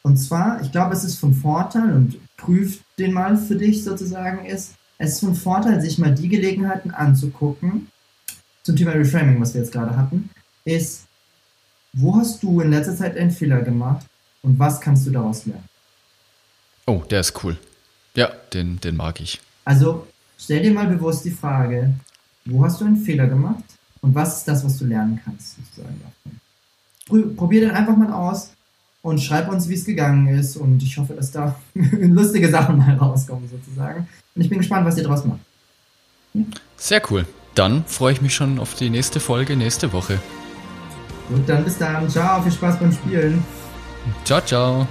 Und 0.03 0.17
zwar, 0.17 0.61
ich 0.61 0.71
glaube, 0.71 0.93
es 0.93 1.03
ist 1.03 1.19
von 1.19 1.33
Vorteil 1.33 1.93
und 1.93 2.19
prüf 2.37 2.81
den 2.99 3.11
mal 3.11 3.37
für 3.37 3.55
dich 3.55 3.83
sozusagen 3.83 4.45
ist, 4.45 4.75
es 5.03 5.15
ist 5.15 5.19
von 5.19 5.35
Vorteil, 5.35 5.81
sich 5.81 5.97
mal 5.97 6.15
die 6.15 6.29
Gelegenheiten 6.29 6.91
anzugucken, 6.91 7.89
zum 8.63 8.77
Thema 8.77 8.91
Reframing, 8.91 9.39
was 9.41 9.53
wir 9.53 9.61
jetzt 9.61 9.73
gerade 9.73 9.97
hatten, 9.97 10.29
ist, 10.63 11.07
wo 11.91 12.15
hast 12.15 12.41
du 12.41 12.61
in 12.61 12.71
letzter 12.71 12.95
Zeit 12.95 13.17
einen 13.17 13.31
Fehler 13.31 13.61
gemacht 13.61 14.05
und 14.43 14.57
was 14.57 14.79
kannst 14.79 15.05
du 15.05 15.11
daraus 15.11 15.45
lernen? 15.45 15.67
Oh, 16.85 17.03
der 17.09 17.19
ist 17.19 17.43
cool. 17.43 17.57
Ja, 18.15 18.31
den, 18.53 18.79
den 18.79 18.95
mag 18.95 19.19
ich. 19.19 19.41
Also 19.65 20.07
stell 20.37 20.63
dir 20.63 20.71
mal 20.71 20.87
bewusst 20.87 21.25
die 21.25 21.31
Frage, 21.31 21.93
wo 22.45 22.63
hast 22.63 22.79
du 22.79 22.85
einen 22.85 22.97
Fehler 22.97 23.27
gemacht 23.27 23.63
und 23.99 24.15
was 24.15 24.37
ist 24.37 24.47
das, 24.47 24.63
was 24.63 24.77
du 24.77 24.85
lernen 24.85 25.19
kannst, 25.23 25.57
sozusagen 25.57 26.01
davon. 27.07 27.35
Probier 27.35 27.61
den 27.61 27.71
einfach 27.71 27.97
mal 27.97 28.11
aus 28.13 28.51
und 29.03 29.21
schreib 29.21 29.49
uns, 29.49 29.69
wie 29.69 29.75
es 29.75 29.85
gegangen 29.85 30.27
ist. 30.27 30.55
Und 30.57 30.81
ich 30.81 30.97
hoffe, 30.97 31.13
dass 31.13 31.31
da 31.31 31.55
lustige 31.75 32.49
Sachen 32.49 32.79
mal 32.79 32.95
rauskommen, 32.95 33.47
sozusagen. 33.47 34.07
Und 34.33 34.41
ich 34.41 34.49
bin 34.49 34.57
gespannt, 34.57 34.87
was 34.87 34.97
ihr 34.97 35.03
draus 35.03 35.23
macht. 35.25 35.41
Sehr 36.77 37.01
cool. 37.11 37.27
Dann 37.53 37.85
freue 37.85 38.13
ich 38.13 38.21
mich 38.21 38.33
schon 38.33 38.57
auf 38.57 38.73
die 38.73 38.89
nächste 38.89 39.19
Folge 39.19 39.55
nächste 39.55 39.93
Woche. 39.93 40.19
Gut, 41.29 41.47
dann 41.47 41.63
bis 41.63 41.77
dann. 41.77 42.09
Ciao, 42.09 42.41
viel 42.41 42.51
Spaß 42.51 42.79
beim 42.79 42.91
Spielen. 42.91 43.43
Ciao, 44.25 44.41
ciao. 44.41 44.87